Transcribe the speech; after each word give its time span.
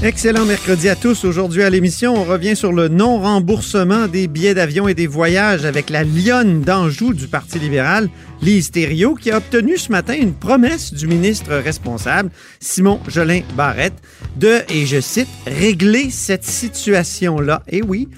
Excellent 0.00 0.44
mercredi 0.44 0.88
à 0.88 0.94
tous. 0.94 1.24
Aujourd'hui 1.24 1.64
à 1.64 1.70
l'émission, 1.70 2.14
on 2.14 2.22
revient 2.22 2.54
sur 2.54 2.72
le 2.72 2.86
non-remboursement 2.86 4.06
des 4.06 4.28
billets 4.28 4.54
d'avion 4.54 4.86
et 4.86 4.94
des 4.94 5.08
voyages 5.08 5.64
avec 5.64 5.90
la 5.90 6.04
lionne 6.04 6.60
d'Anjou 6.60 7.14
du 7.14 7.26
Parti 7.26 7.58
libéral, 7.58 8.08
Lise 8.40 8.70
Thériault, 8.70 9.16
qui 9.16 9.32
a 9.32 9.38
obtenu 9.38 9.76
ce 9.76 9.90
matin 9.90 10.14
une 10.14 10.34
promesse 10.34 10.94
du 10.94 11.08
ministre 11.08 11.52
responsable, 11.52 12.30
Simon 12.60 13.00
Jolin 13.08 13.40
Barrette, 13.56 14.00
de, 14.36 14.58
et 14.68 14.86
je 14.86 15.00
cite, 15.00 15.26
régler 15.48 16.10
cette 16.10 16.44
situation-là. 16.44 17.64
Et 17.68 17.82
oui, 17.82 18.08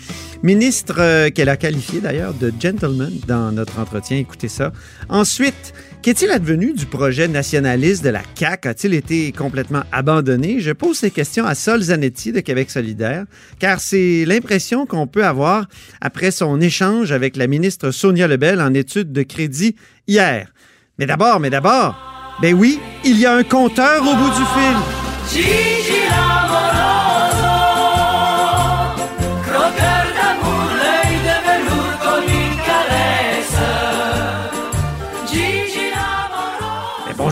ministre 0.42 0.96
euh, 0.98 1.30
qu'elle 1.30 1.48
a 1.48 1.56
qualifié 1.56 2.00
d'ailleurs 2.00 2.34
de 2.34 2.52
gentleman 2.58 3.12
dans 3.26 3.52
notre 3.52 3.78
entretien. 3.78 4.18
Écoutez 4.18 4.48
ça. 4.48 4.72
Ensuite, 5.08 5.74
Qu'est-il 6.02 6.30
advenu 6.30 6.72
du 6.72 6.86
projet 6.86 7.28
nationaliste 7.28 8.02
de 8.02 8.08
la 8.08 8.22
CAQ? 8.34 8.68
A-t-il 8.68 8.94
été 8.94 9.32
complètement 9.32 9.82
abandonné? 9.92 10.58
Je 10.58 10.70
pose 10.70 10.96
ces 10.96 11.10
questions 11.10 11.44
à 11.44 11.54
Sol 11.54 11.82
Zanetti 11.82 12.32
de 12.32 12.40
Québec 12.40 12.70
solidaire, 12.70 13.26
car 13.58 13.80
c'est 13.80 14.24
l'impression 14.24 14.86
qu'on 14.86 15.06
peut 15.06 15.26
avoir 15.26 15.66
après 16.00 16.30
son 16.30 16.58
échange 16.58 17.12
avec 17.12 17.36
la 17.36 17.46
ministre 17.46 17.90
Sonia 17.90 18.26
Lebel 18.26 18.62
en 18.62 18.72
études 18.72 19.12
de 19.12 19.22
crédit 19.22 19.76
hier. 20.08 20.50
Mais 20.98 21.04
d'abord, 21.04 21.38
mais 21.38 21.50
d'abord, 21.50 21.96
ben 22.40 22.54
oui, 22.54 22.80
il 23.04 23.20
y 23.20 23.26
a 23.26 23.34
un 23.34 23.42
compteur 23.42 24.00
au 24.00 24.16
bout 24.16 24.30
du 24.30 25.44
fil. 25.44 25.99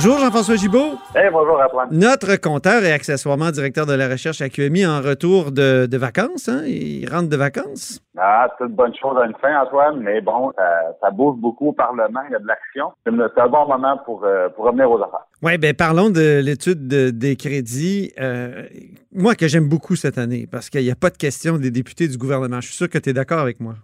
Bonjour 0.00 0.20
Jean-François 0.20 0.54
Gibault. 0.54 0.96
Hey, 1.16 1.28
bonjour 1.32 1.60
Antoine. 1.60 1.88
Notre 1.90 2.36
compteur 2.36 2.84
et 2.84 2.92
accessoirement 2.92 3.50
directeur 3.50 3.84
de 3.84 3.94
la 3.94 4.06
recherche 4.06 4.40
à 4.40 4.48
QMI 4.48 4.86
en 4.86 5.00
retour 5.00 5.50
de, 5.50 5.96
vacances. 5.96 6.48
Hein? 6.48 6.62
Il 6.66 7.04
rentre 7.10 7.28
de 7.28 7.36
vacances. 7.36 8.00
Ah, 8.16 8.46
c'est 8.56 8.66
une 8.66 8.76
bonne 8.76 8.94
chose 8.94 9.18
à 9.20 9.26
une 9.26 9.34
fin, 9.40 9.60
Antoine, 9.60 9.98
mais 9.98 10.20
bon, 10.20 10.52
ça, 11.00 11.10
bouge 11.10 11.40
beaucoup 11.40 11.70
au 11.70 11.72
Parlement, 11.72 12.20
il 12.28 12.32
y 12.32 12.36
a 12.36 12.38
de 12.38 12.46
l'action. 12.46 12.92
C'est 13.04 13.40
un 13.40 13.48
bon 13.48 13.66
moment 13.66 13.98
pour, 14.04 14.22
euh, 14.22 14.48
pour 14.50 14.66
revenir 14.66 14.88
aux 14.88 15.02
affaires. 15.02 15.26
Oui, 15.42 15.58
bien 15.58 15.74
parlons 15.74 16.10
de 16.10 16.42
l'étude 16.44 16.86
des 16.86 17.34
crédits. 17.34 18.12
Euh, 18.20 18.68
moi, 19.10 19.34
que 19.34 19.48
j'aime 19.48 19.68
beaucoup 19.68 19.96
cette 19.96 20.16
année, 20.16 20.46
parce 20.48 20.70
qu'il 20.70 20.84
n'y 20.84 20.92
a 20.92 21.00
pas 21.00 21.10
de 21.10 21.16
question 21.16 21.58
des 21.58 21.72
députés 21.72 22.06
du 22.06 22.18
gouvernement. 22.18 22.60
Je 22.60 22.68
suis 22.68 22.76
sûr 22.76 22.88
que 22.88 22.98
tu 22.98 23.10
es 23.10 23.12
d'accord 23.12 23.40
avec 23.40 23.58
moi. 23.58 23.74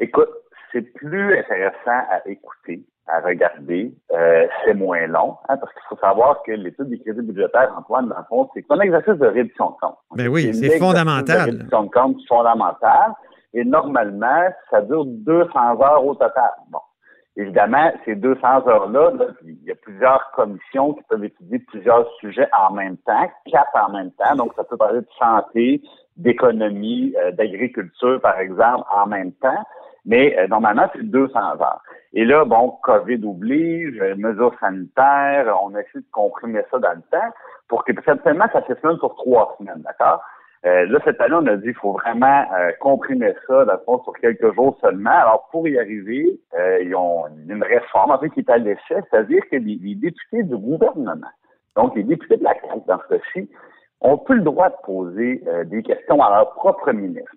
Écoute, 0.00 0.28
c'est 0.70 0.82
plus 0.82 1.38
intéressant 1.38 2.04
à 2.10 2.20
écouter 2.26 2.84
à 3.12 3.20
regarder. 3.20 3.92
Euh, 4.12 4.46
c'est 4.64 4.74
moins 4.74 5.06
long, 5.06 5.36
hein, 5.48 5.56
parce 5.56 5.72
qu'il 5.72 5.82
faut 5.88 5.96
savoir 5.96 6.42
que 6.42 6.52
l'étude 6.52 6.88
des 6.88 6.98
crédits 7.00 7.22
budgétaires, 7.22 7.72
Antoine, 7.76 8.08
dans 8.08 8.18
le 8.18 8.24
fond, 8.28 8.48
c'est 8.54 8.64
un 8.70 8.80
exercice 8.80 9.14
de 9.14 9.26
réduction 9.26 9.70
de 9.70 9.76
compte. 9.80 9.96
Ben 10.16 10.28
oui, 10.28 10.52
c'est 10.54 10.78
fondamental. 10.78 11.46
De 11.46 11.52
réduction 11.52 11.84
de 11.84 11.90
compte 11.90 12.16
fondamental. 12.28 13.12
Et 13.52 13.64
normalement, 13.64 14.48
ça 14.70 14.80
dure 14.82 15.04
200 15.04 15.80
heures 15.82 16.04
au 16.04 16.14
total. 16.14 16.50
Bon. 16.70 16.78
Évidemment, 17.36 17.92
ces 18.04 18.16
200 18.16 18.68
heures-là, 18.68 19.12
il 19.44 19.62
y 19.64 19.70
a 19.70 19.74
plusieurs 19.74 20.30
commissions 20.34 20.94
qui 20.94 21.02
peuvent 21.08 21.24
étudier 21.24 21.58
plusieurs 21.60 22.06
sujets 22.18 22.48
en 22.58 22.72
même 22.74 22.96
temps, 22.98 23.30
quatre 23.50 23.70
en 23.74 23.92
même 23.92 24.10
temps. 24.12 24.34
Donc, 24.36 24.52
ça 24.56 24.64
peut 24.64 24.76
parler 24.76 25.00
de 25.00 25.08
santé, 25.18 25.80
d'économie, 26.16 27.14
euh, 27.18 27.30
d'agriculture, 27.32 28.20
par 28.20 28.38
exemple, 28.38 28.84
en 28.94 29.06
même 29.06 29.32
temps. 29.34 29.64
Mais 30.04 30.36
euh, 30.38 30.46
normalement, 30.48 30.88
c'est 30.94 31.02
200 31.02 31.38
heures. 31.38 31.82
Et 32.12 32.24
là, 32.24 32.44
bon, 32.44 32.76
COVID 32.82 33.20
oblige, 33.24 34.00
euh, 34.00 34.14
mesures 34.16 34.54
sanitaires, 34.60 35.54
on 35.62 35.74
a 35.74 35.80
essayé 35.80 36.00
de 36.00 36.10
comprimer 36.12 36.62
ça 36.70 36.78
dans 36.78 36.92
le 36.92 37.02
temps 37.10 37.32
pour 37.68 37.84
que 37.84 37.92
certainement 38.04 38.46
ça 38.52 38.64
se 38.66 38.74
semaine 38.74 38.98
sur 38.98 39.14
trois 39.14 39.56
semaines, 39.58 39.82
d'accord? 39.82 40.22
Euh, 40.66 40.86
là, 40.86 40.98
cette 41.04 41.20
année, 41.20 41.36
on 41.38 41.46
a 41.46 41.56
dit 41.56 41.64
qu'il 41.64 41.74
faut 41.74 41.92
vraiment 41.92 42.44
comprimer 42.80 43.32
ça, 43.46 43.64
dans 43.64 43.72
le 43.72 43.78
fond, 43.86 44.02
sur 44.02 44.12
quelques 44.14 44.54
jours 44.54 44.76
seulement. 44.82 45.10
Alors, 45.10 45.48
pour 45.50 45.66
y 45.66 45.78
arriver, 45.78 46.38
ils 46.82 46.94
ont 46.94 47.24
une 47.48 47.62
réforme, 47.62 48.10
en 48.10 48.18
fait, 48.18 48.28
qui 48.30 48.40
est 48.40 48.50
à 48.50 48.58
l'essai, 48.58 49.00
c'est-à-dire 49.10 49.42
que 49.50 49.56
les, 49.56 49.78
les, 49.80 49.94
députés 49.94 50.42
du 50.42 50.56
gouvernement, 50.56 51.14
donc 51.76 51.96
les 51.96 52.02
députés 52.02 52.36
de 52.36 52.44
la 52.44 52.52
CAQ, 52.60 52.80
dans 52.86 52.98
ce 52.98 53.14
cas-ci, 53.14 53.48
ont 54.00 54.18
plus 54.18 54.36
le 54.36 54.42
droit 54.42 54.70
de 54.70 54.74
poser 54.84 55.42
euh, 55.46 55.64
des 55.64 55.82
questions 55.82 56.22
à 56.22 56.30
leur 56.30 56.54
propre 56.54 56.90
ministre. 56.92 57.30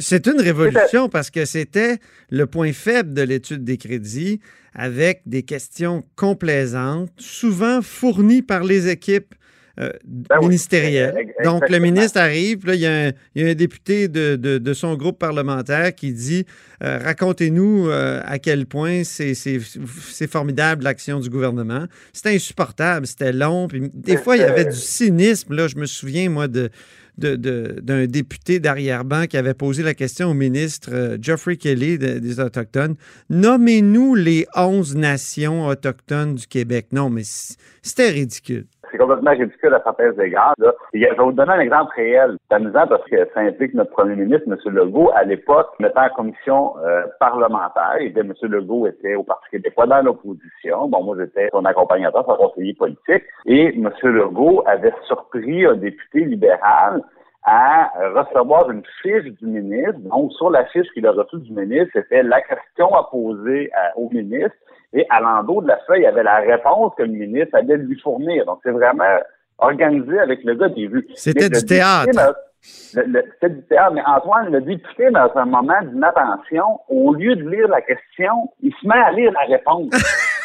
C'est 0.00 0.26
une 0.26 0.40
révolution 0.40 1.08
parce 1.08 1.30
que 1.30 1.44
c'était 1.44 1.96
le 2.30 2.46
point 2.46 2.72
faible 2.72 3.12
de 3.12 3.22
l'étude 3.22 3.64
des 3.64 3.76
crédits 3.76 4.40
avec 4.74 5.22
des 5.26 5.42
questions 5.42 6.02
complaisantes, 6.16 7.10
souvent 7.18 7.82
fournies 7.82 8.42
par 8.42 8.64
les 8.64 8.88
équipes 8.88 9.34
euh, 9.80 9.90
ben 10.04 10.40
ministériel. 10.40 11.14
Donc, 11.44 11.68
le 11.68 11.78
ministre 11.78 12.18
arrive, 12.18 12.66
là, 12.66 12.74
il, 12.74 12.80
y 12.80 12.86
a 12.86 13.12
un, 13.36 13.54
député 13.54 14.08
de, 14.08 14.72
son 14.72 14.96
groupe 14.96 15.18
parlementaire 15.18 15.94
qui 15.94 16.12
dit 16.12 16.46
euh, 16.82 16.98
Racontez-nous 16.98 17.88
euh, 17.88 18.20
à 18.24 18.38
quel 18.40 18.66
point 18.66 19.02
c'est 19.04 20.26
formidable 20.28 20.82
l'action 20.82 21.20
du 21.20 21.30
gouvernement. 21.30 21.86
C'était 22.12 22.34
insupportable, 22.34 23.06
c'était 23.06 23.32
long. 23.32 23.68
Puis, 23.68 23.88
des 23.94 24.16
fois, 24.16 24.36
il 24.36 24.40
y 24.40 24.44
avait 24.44 24.64
du 24.64 24.76
cynisme. 24.76 25.54
Là, 25.54 25.68
je 25.68 25.76
me 25.76 25.86
souviens, 25.86 26.28
moi, 26.28 26.48
de 26.48 26.70
d'un 27.18 28.06
député 28.06 28.60
d'arrière-ban 28.60 29.26
qui 29.26 29.36
avait 29.36 29.52
posé 29.52 29.82
la 29.82 29.92
question 29.92 30.30
au 30.30 30.34
ministre 30.34 31.18
Geoffrey 31.20 31.56
Kelly 31.56 31.98
des 31.98 32.38
Autochtones. 32.38 32.94
Nommez-nous 33.28 34.14
les 34.14 34.46
11 34.54 34.94
nations 34.94 35.66
autochtones 35.66 36.36
du 36.36 36.46
Québec. 36.46 36.86
Non, 36.92 37.10
mais 37.10 37.24
c'était 37.82 38.10
ridicule 38.10 38.66
c'est 38.90 38.98
complètement 38.98 39.30
ridicule 39.30 39.74
à 39.74 39.82
certains 39.82 40.12
égards. 40.12 40.54
Là. 40.58 40.72
je 40.92 41.00
vais 41.00 41.14
vous 41.16 41.32
donner 41.32 41.52
un 41.52 41.60
exemple 41.60 41.92
réel. 41.96 42.36
C'est 42.48 42.56
amusant 42.56 42.86
parce 42.86 43.04
que 43.04 43.16
ça 43.34 43.40
implique 43.40 43.74
notre 43.74 43.90
premier 43.90 44.16
ministre, 44.16 44.46
M. 44.48 44.56
Legault, 44.74 45.10
à 45.14 45.24
l'époque, 45.24 45.68
mettant 45.78 46.04
en 46.04 46.10
commission 46.10 46.74
euh, 46.78 47.02
parlementaire. 47.20 47.96
Et 48.00 48.12
M. 48.16 48.32
Legault 48.42 48.86
était 48.86 49.14
au 49.14 49.22
Parti 49.22 49.50
québécois 49.50 49.86
dans 49.86 50.02
l'opposition. 50.02 50.88
Bon, 50.88 51.02
moi, 51.02 51.16
j'étais 51.18 51.48
son 51.52 51.64
accompagnateur, 51.64 52.24
son 52.26 52.36
conseiller 52.36 52.74
politique. 52.74 53.24
Et 53.46 53.74
M. 53.74 53.90
Legault 54.02 54.62
avait 54.66 54.94
surpris 55.06 55.66
un 55.66 55.74
député 55.74 56.20
libéral 56.24 57.02
à 57.44 57.90
recevoir 58.14 58.70
une 58.70 58.82
fiche 59.02 59.24
du 59.40 59.46
ministre. 59.46 59.98
Donc, 60.00 60.32
sur 60.32 60.50
la 60.50 60.64
fiche 60.66 60.88
qu'il 60.92 61.06
a 61.06 61.12
reçue 61.12 61.38
du 61.38 61.52
ministre, 61.52 61.90
c'était 61.94 62.22
la 62.22 62.42
question 62.42 62.94
à 62.94 63.08
poser 63.10 63.70
au 63.96 64.10
ministre. 64.10 64.56
Et 64.92 65.06
à 65.10 65.20
l'endos 65.20 65.62
de 65.62 65.68
la 65.68 65.78
feuille, 65.86 66.00
il 66.00 66.04
y 66.04 66.06
avait 66.06 66.22
la 66.22 66.38
réponse 66.38 66.92
que 66.96 67.02
le 67.02 67.10
ministre 67.10 67.54
allait 67.54 67.76
lui 67.76 67.98
fournir. 68.00 68.46
Donc, 68.46 68.60
c'est 68.62 68.70
vraiment 68.70 69.18
organisé 69.58 70.18
avec 70.18 70.42
le 70.44 70.54
gars 70.54 70.68
des 70.68 70.86
vues. 70.86 71.06
C'était 71.14 71.50
du 71.50 71.64
théâtre. 71.64 72.34
C'était 72.60 73.50
du 73.50 73.62
théâtre, 73.64 73.92
mais 73.92 74.02
Antoine, 74.06 74.50
le 74.50 74.60
député, 74.60 75.10
dans 75.10 75.30
un 75.34 75.44
moment 75.44 75.80
d'inattention, 75.82 76.80
au 76.88 77.14
lieu 77.14 77.36
de 77.36 77.48
lire 77.48 77.68
la 77.68 77.82
question, 77.82 78.50
il 78.62 78.72
se 78.80 78.86
met 78.86 78.98
à 78.98 79.12
lire 79.12 79.32
la 79.32 79.56
réponse. 79.56 79.90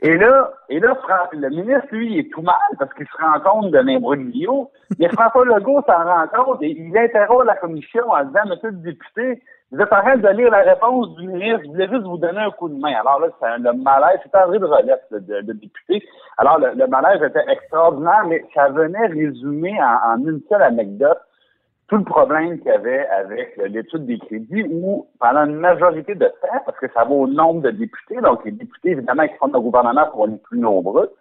Et 0.00 0.14
là, 0.14 0.52
et 0.68 0.78
là, 0.78 0.94
le 1.32 1.48
ministre, 1.48 1.88
lui, 1.90 2.12
il 2.12 2.18
est 2.18 2.30
tout 2.30 2.42
mal 2.42 2.54
parce 2.78 2.92
qu'il 2.94 3.06
se 3.06 3.16
rend 3.22 3.40
compte 3.40 3.70
de 3.72 3.78
l'imbroglio. 3.78 4.70
Mais 4.98 5.08
François 5.08 5.44
Legault 5.46 5.82
s'en 5.86 6.04
rend 6.04 6.26
compte 6.28 6.62
et 6.62 6.70
il 6.70 6.96
interroge 6.96 7.46
la 7.46 7.56
commission 7.56 8.02
en 8.10 8.24
disant, 8.24 8.46
Monsieur 8.46 8.70
le 8.70 8.76
député, 8.76 9.42
vous 9.72 9.80
êtes 9.80 9.92
en 9.92 10.00
train 10.00 10.16
de 10.16 10.28
lire 10.28 10.50
la 10.50 10.62
réponse 10.62 11.16
du 11.16 11.26
ministre, 11.26 11.62
je 11.64 11.68
voulais 11.70 11.88
juste 11.88 12.04
vous 12.04 12.18
donner 12.18 12.38
un 12.38 12.50
coup 12.52 12.68
de 12.68 12.78
main. 12.78 12.94
Alors 13.00 13.18
là, 13.18 13.28
c'est 13.40 13.58
le 13.58 13.72
malaise, 13.72 14.20
c'était 14.22 14.38
André 14.38 14.60
de 14.60 14.64
relève, 14.64 15.00
de, 15.10 15.40
de, 15.40 15.52
député. 15.54 16.06
Alors, 16.38 16.58
le, 16.60 16.86
malaise 16.86 17.20
était 17.22 17.44
extraordinaire, 17.50 18.24
mais 18.28 18.44
ça 18.54 18.68
venait 18.68 19.06
résumer 19.06 19.76
en, 19.82 20.18
une 20.18 20.40
seule 20.48 20.62
anecdote 20.62 21.18
tout 21.88 21.96
le 21.96 22.04
problème 22.04 22.58
qu'il 22.58 22.68
y 22.68 22.74
avait 22.74 23.06
avec 23.08 23.56
l'étude 23.56 24.06
des 24.06 24.18
crédits 24.18 24.66
où, 24.70 25.06
pendant 25.18 25.46
une 25.46 25.56
majorité 25.56 26.14
de 26.14 26.26
temps, 26.26 26.62
parce 26.64 26.78
que 26.78 26.88
ça 26.94 27.04
va 27.04 27.10
au 27.10 27.26
nombre 27.26 27.62
de 27.62 27.70
députés, 27.70 28.20
donc 28.20 28.44
les 28.44 28.52
députés, 28.52 28.90
évidemment, 28.90 29.26
qui 29.26 29.34
font 29.34 29.50
le 29.52 29.60
gouvernement 29.60 30.06
seront 30.06 30.26
les 30.26 30.38
plus 30.38 30.58
nombreux, 30.58 31.12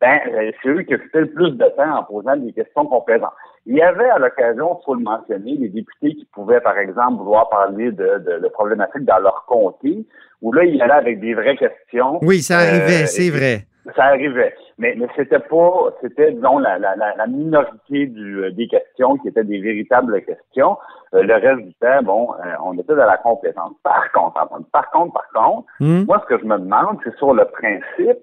ben, 0.00 0.20
euh, 0.28 0.52
c'est 0.62 0.68
eux 0.68 0.82
qui 0.82 0.94
occupaient 0.94 1.20
le 1.20 1.30
plus 1.30 1.50
de 1.50 1.64
temps 1.76 1.98
en 1.98 2.04
posant 2.04 2.36
des 2.36 2.52
questions 2.52 2.86
complaisantes. 2.86 3.32
Il 3.66 3.76
y 3.76 3.82
avait 3.82 4.08
à 4.08 4.18
l'occasion, 4.18 4.78
il 4.80 4.84
faut 4.84 4.94
le 4.94 5.02
mentionner, 5.02 5.56
des 5.56 5.68
députés 5.68 6.14
qui 6.14 6.26
pouvaient, 6.32 6.60
par 6.60 6.78
exemple, 6.78 7.18
vouloir 7.18 7.48
parler 7.50 7.92
de, 7.92 8.38
de, 8.40 8.48
problématiques 8.48 9.04
dans 9.04 9.18
leur 9.18 9.44
comté, 9.46 10.06
où 10.42 10.52
là, 10.52 10.64
ils 10.64 10.80
allaient 10.80 10.92
avec 10.92 11.20
des 11.20 11.34
vraies 11.34 11.56
questions. 11.56 12.18
Oui, 12.22 12.40
ça 12.40 12.58
arrivait, 12.58 13.06
c'est 13.06 13.30
vrai. 13.30 13.66
Ça 13.96 14.04
arrivait. 14.04 14.54
Mais, 14.78 14.94
mais 14.96 15.06
c'était 15.16 15.38
pas, 15.38 15.94
c'était, 16.00 16.32
disons, 16.32 16.58
la, 16.58 16.78
la, 16.78 16.94
la 16.94 17.26
minorité 17.26 18.06
du, 18.06 18.44
euh, 18.44 18.50
des 18.52 18.68
questions 18.68 19.16
qui 19.16 19.28
étaient 19.28 19.44
des 19.44 19.60
véritables 19.60 20.22
questions. 20.22 20.76
Euh, 21.14 21.22
le 21.22 21.34
reste 21.34 21.66
du 21.66 21.74
temps, 21.74 22.02
bon, 22.02 22.32
euh, 22.34 22.54
on 22.64 22.74
était 22.74 22.94
dans 22.94 23.06
la 23.06 23.16
compétence. 23.16 23.72
Par 23.82 24.12
contre, 24.12 24.34
par 24.72 24.90
contre, 24.90 25.12
par 25.12 25.30
contre, 25.32 25.66
hmm. 25.80 26.04
moi, 26.06 26.22
ce 26.22 26.34
que 26.34 26.40
je 26.40 26.46
me 26.46 26.58
demande, 26.58 26.98
c'est 27.02 27.16
sur 27.16 27.32
le 27.32 27.46
principe, 27.46 28.18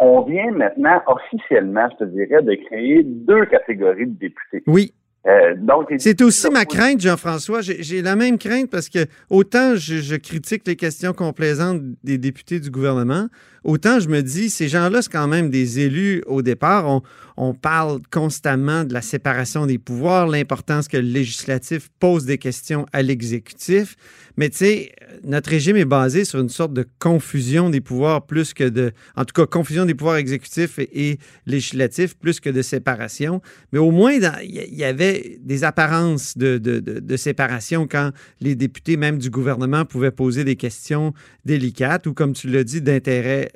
on 0.00 0.22
vient 0.22 0.50
maintenant 0.50 1.00
officiellement, 1.06 1.88
je 1.92 2.04
te 2.04 2.10
dirais, 2.10 2.42
de 2.42 2.54
créer 2.66 3.02
deux 3.04 3.44
catégories 3.46 4.06
de 4.06 4.18
députés. 4.18 4.62
Oui. 4.66 4.92
Euh, 5.26 5.54
c'est 5.98 6.22
aussi 6.22 6.48
ma 6.48 6.64
crainte, 6.64 7.00
Jean-François. 7.00 7.60
J'ai 7.60 8.00
la 8.02 8.16
même 8.16 8.38
crainte 8.38 8.70
parce 8.70 8.88
que 8.88 9.00
autant 9.28 9.74
je, 9.74 10.16
critique 10.16 10.62
les 10.66 10.76
questions 10.76 11.12
complaisantes 11.12 11.82
des 12.02 12.16
députés 12.16 12.60
du 12.60 12.70
gouvernement, 12.70 13.26
autant 13.64 13.98
je 14.00 14.08
me 14.08 14.22
dis, 14.22 14.48
ces 14.48 14.68
gens-là, 14.68 15.02
c'est 15.02 15.12
quand 15.12 15.26
même 15.26 15.50
des 15.50 15.80
élus 15.80 16.22
au 16.26 16.40
départ. 16.40 16.88
On, 16.88 17.02
on, 17.36 17.52
parle 17.52 17.98
constamment 18.10 18.84
de 18.84 18.94
la 18.94 19.02
séparation 19.02 19.66
des 19.66 19.78
pouvoirs, 19.78 20.28
l'importance 20.28 20.88
que 20.88 20.96
le 20.96 21.02
législatif 21.02 21.88
pose 22.00 22.24
des 22.24 22.38
questions 22.38 22.86
à 22.92 23.02
l'exécutif. 23.02 23.96
Mais 24.38 24.50
tu 24.50 24.58
sais, 24.58 24.92
notre 25.24 25.50
régime 25.50 25.76
est 25.76 25.84
basé 25.84 26.24
sur 26.24 26.38
une 26.38 26.48
sorte 26.48 26.72
de 26.72 26.86
confusion 27.00 27.70
des 27.70 27.80
pouvoirs 27.80 28.24
plus 28.24 28.54
que 28.54 28.62
de, 28.62 28.92
en 29.16 29.24
tout 29.24 29.32
cas, 29.32 29.46
confusion 29.46 29.84
des 29.84 29.96
pouvoirs 29.96 30.14
exécutifs 30.14 30.78
et, 30.78 31.18
législatifs 31.44 32.16
plus 32.16 32.38
que 32.38 32.48
de 32.48 32.62
séparation. 32.62 33.42
Mais 33.72 33.80
au 33.80 33.90
moins, 33.90 34.12
il 34.12 34.22
y, 34.52 34.84
avait 34.84 35.40
des 35.42 35.64
apparences 35.64 36.38
de, 36.38 37.16
séparation 37.16 37.88
quand 37.88 38.12
les 38.40 38.54
députés, 38.54 38.96
même 38.96 39.18
du 39.18 39.28
gouvernement, 39.28 39.84
pouvaient 39.84 40.12
poser 40.12 40.44
des 40.44 40.54
questions 40.54 41.14
délicates 41.44 42.06
ou, 42.06 42.14
comme 42.14 42.32
tu 42.32 42.48
l'as 42.48 42.62
dit, 42.62 42.80
d'intérêt 42.80 43.50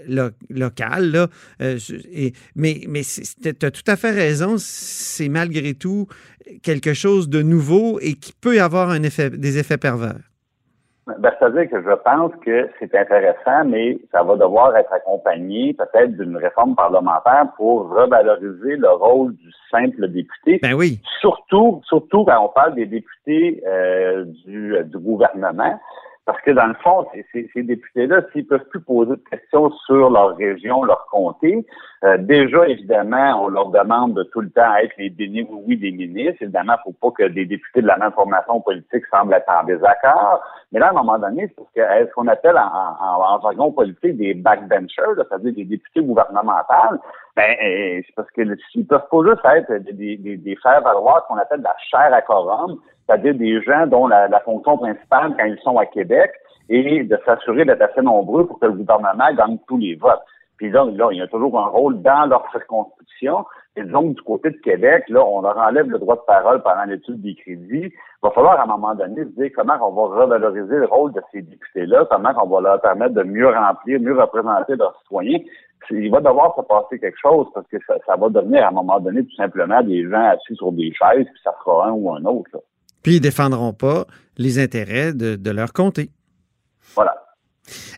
local. 0.51 1.29
Euh, 1.61 1.79
mais 2.57 2.81
tu 3.41 3.49
as 3.67 3.71
tout 3.71 3.85
à 3.87 3.97
fait 3.97 4.11
raison, 4.11 4.57
c'est 4.59 5.29
malgré 5.29 5.75
tout 5.75 6.09
quelque 6.63 6.93
chose 6.93 7.29
de 7.29 7.41
nouveau 7.41 8.01
et 8.01 8.15
qui 8.15 8.33
peut 8.33 8.61
avoir 8.61 8.99
des 8.99 9.59
effets 9.59 9.79
pervers. 9.79 10.32
Ben, 11.07 11.33
C'est-à-dire 11.39 11.69
que 11.69 11.83
je 11.83 11.95
pense 12.05 12.33
que 12.45 12.71
c'est 12.79 12.95
intéressant, 12.95 13.65
mais 13.67 13.99
ça 14.13 14.23
va 14.23 14.37
devoir 14.37 14.77
être 14.77 14.93
accompagné 14.93 15.75
peut-être 15.75 16.17
d'une 16.17 16.37
réforme 16.37 16.77
parlementaire 16.77 17.47
pour 17.57 17.89
revaloriser 17.89 18.77
le 18.77 18.91
rôle 18.91 19.35
du 19.35 19.51
simple 19.71 20.09
député. 20.09 20.61
Ben 20.63 20.75
oui. 20.75 21.01
Surtout, 21.21 21.81
surtout 21.87 22.25
quand 22.25 22.45
on 22.45 22.49
parle 22.51 22.75
des 22.77 22.87
députés 22.87 23.63
euh, 23.67 24.25
du, 24.47 24.77
du 24.85 24.99
gouvernement. 24.99 25.79
Parce 26.25 26.41
que 26.43 26.53
dans 26.53 26.67
le 26.67 26.75
fond, 26.85 27.05
ces, 27.33 27.51
ces 27.53 27.63
députés-là, 27.65 28.23
s'ils 28.33 28.47
peuvent 28.47 28.69
plus 28.71 28.81
poser 28.81 29.11
de 29.11 29.23
questions 29.29 29.73
sur 29.87 30.09
leur 30.09 30.37
région, 30.37 30.85
leur 30.85 31.07
comté, 31.11 31.67
euh, 32.05 32.17
déjà, 32.19 32.67
évidemment, 32.67 33.45
on 33.45 33.49
leur 33.49 33.69
demande 33.71 34.15
de 34.15 34.25
tout 34.25 34.41
le 34.41 34.51
temps 34.51 34.75
être 34.77 34.93
les 34.99 35.09
bénis 35.09 35.47
oui 35.51 35.77
des 35.77 35.93
ministres. 35.93 36.43
Évidemment, 36.43 36.75
il 36.85 36.89
ne 36.89 36.93
faut 36.93 37.11
pas 37.11 37.23
que 37.23 37.29
des 37.29 37.47
députés 37.47 37.81
de 37.81 37.87
la 37.87 37.97
même 37.97 38.11
formation 38.11 38.61
politique 38.61 39.05
semblent 39.09 39.35
être 39.35 39.49
en 39.49 39.63
désaccord. 39.65 40.43
Mais 40.73 40.81
là, 40.81 40.89
à 40.89 40.91
un 40.91 40.95
moment 40.95 41.19
donné, 41.19 41.47
c'est 41.47 41.55
parce 41.55 41.71
que 41.75 42.09
ce 42.09 42.15
qu'on 42.15 42.27
appelle 42.27 42.59
en, 42.59 43.41
jargon 43.41 43.71
politique 43.71 44.17
des 44.17 44.35
backbenchers, 44.35 45.15
c'est-à-dire 45.17 45.55
des 45.55 45.65
députés 45.65 46.03
gouvernementaux, 46.03 46.99
ben, 47.37 47.55
euh, 47.63 48.01
c'est 48.05 48.15
parce 48.17 48.31
que 48.33 48.43
s'ils 48.73 48.87
peuvent 48.87 49.09
pas 49.09 49.19
juste 49.25 49.45
être 49.45 49.85
des, 49.85 50.17
des, 50.17 50.37
des 50.37 50.57
faire 50.57 50.83
valoir 50.83 51.25
qu'on 51.27 51.37
appelle 51.37 51.61
de 51.61 51.65
la 51.65 51.77
chair 51.89 52.13
à 52.13 52.21
quorum, 52.21 52.81
c'est-à-dire 53.07 53.35
des 53.35 53.63
gens 53.63 53.87
dont 53.87 54.09
la, 54.09 54.41
fonction 54.41 54.77
principale, 54.77 55.35
quand 55.39 55.45
ils 55.45 55.59
sont 55.63 55.79
à 55.79 55.87
Québec, 55.87 56.33
est 56.69 57.05
de 57.05 57.19
s'assurer 57.25 57.65
d'être 57.65 57.83
assez 57.83 58.03
nombreux 58.03 58.47
pour 58.47 58.59
que 58.59 58.67
le 58.67 58.73
gouvernement 58.73 59.33
gagne 59.35 59.59
tous 59.69 59.77
les 59.77 59.95
votes. 59.95 60.23
Puis 60.63 60.71
là, 60.71 60.85
là, 60.85 61.09
il 61.11 61.19
y 61.19 61.21
a 61.21 61.27
toujours 61.27 61.59
un 61.59 61.67
rôle 61.67 62.01
dans 62.03 62.25
leur 62.27 62.49
circonscription. 62.53 63.45
Et 63.75 63.83
donc, 63.83 64.15
du 64.15 64.23
côté 64.23 64.51
de 64.51 64.59
Québec, 64.59 65.03
là, 65.09 65.21
on 65.27 65.41
leur 65.41 65.59
enlève 65.59 65.91
le 65.91 65.99
droit 65.99 66.15
de 66.15 66.23
parole 66.25 66.63
pendant 66.63 66.85
l'étude 66.85 67.21
des 67.21 67.35
crédits. 67.35 67.91
Il 67.91 67.93
va 68.23 68.31
falloir 68.31 68.61
à 68.61 68.63
un 68.63 68.67
moment 68.67 68.95
donné 68.95 69.25
se 69.25 69.31
dire 69.31 69.51
comment 69.57 69.75
on 69.83 69.91
va 69.91 70.23
revaloriser 70.23 70.77
le 70.77 70.87
rôle 70.87 71.13
de 71.15 71.21
ces 71.33 71.43
députés-là, 71.43 72.07
comment 72.09 72.31
on 72.41 72.47
va 72.47 72.61
leur 72.61 72.81
permettre 72.81 73.15
de 73.15 73.25
mieux 73.25 73.49
remplir, 73.49 73.99
mieux 73.99 74.17
représenter 74.17 74.77
leurs 74.77 74.97
citoyens. 75.01 75.41
Il 75.91 76.13
va 76.13 76.21
devoir 76.21 76.55
se 76.55 76.63
passer 76.63 77.01
quelque 77.01 77.19
chose 77.21 77.49
parce 77.53 77.67
que 77.67 77.79
ça, 77.85 78.17
va 78.17 78.29
devenir 78.29 78.65
à 78.65 78.69
un 78.69 78.71
moment 78.71 79.01
donné 79.01 79.25
tout 79.25 79.35
simplement 79.35 79.83
des 79.83 80.09
gens 80.09 80.29
assis 80.29 80.55
sur 80.55 80.71
des 80.71 80.93
chaises, 80.93 81.27
puis 81.27 81.41
ça 81.43 81.53
fera 81.65 81.89
un 81.89 81.91
ou 81.91 82.15
un 82.15 82.25
autre. 82.25 82.51
Là. 82.53 82.61
Puis 83.03 83.15
ils 83.15 83.19
ne 83.19 83.25
défendront 83.25 83.73
pas 83.73 84.05
les 84.39 84.61
intérêts 84.61 85.13
de, 85.13 85.35
de 85.35 85.51
leur 85.51 85.73
comté. 85.73 86.11
Voilà. 86.95 87.22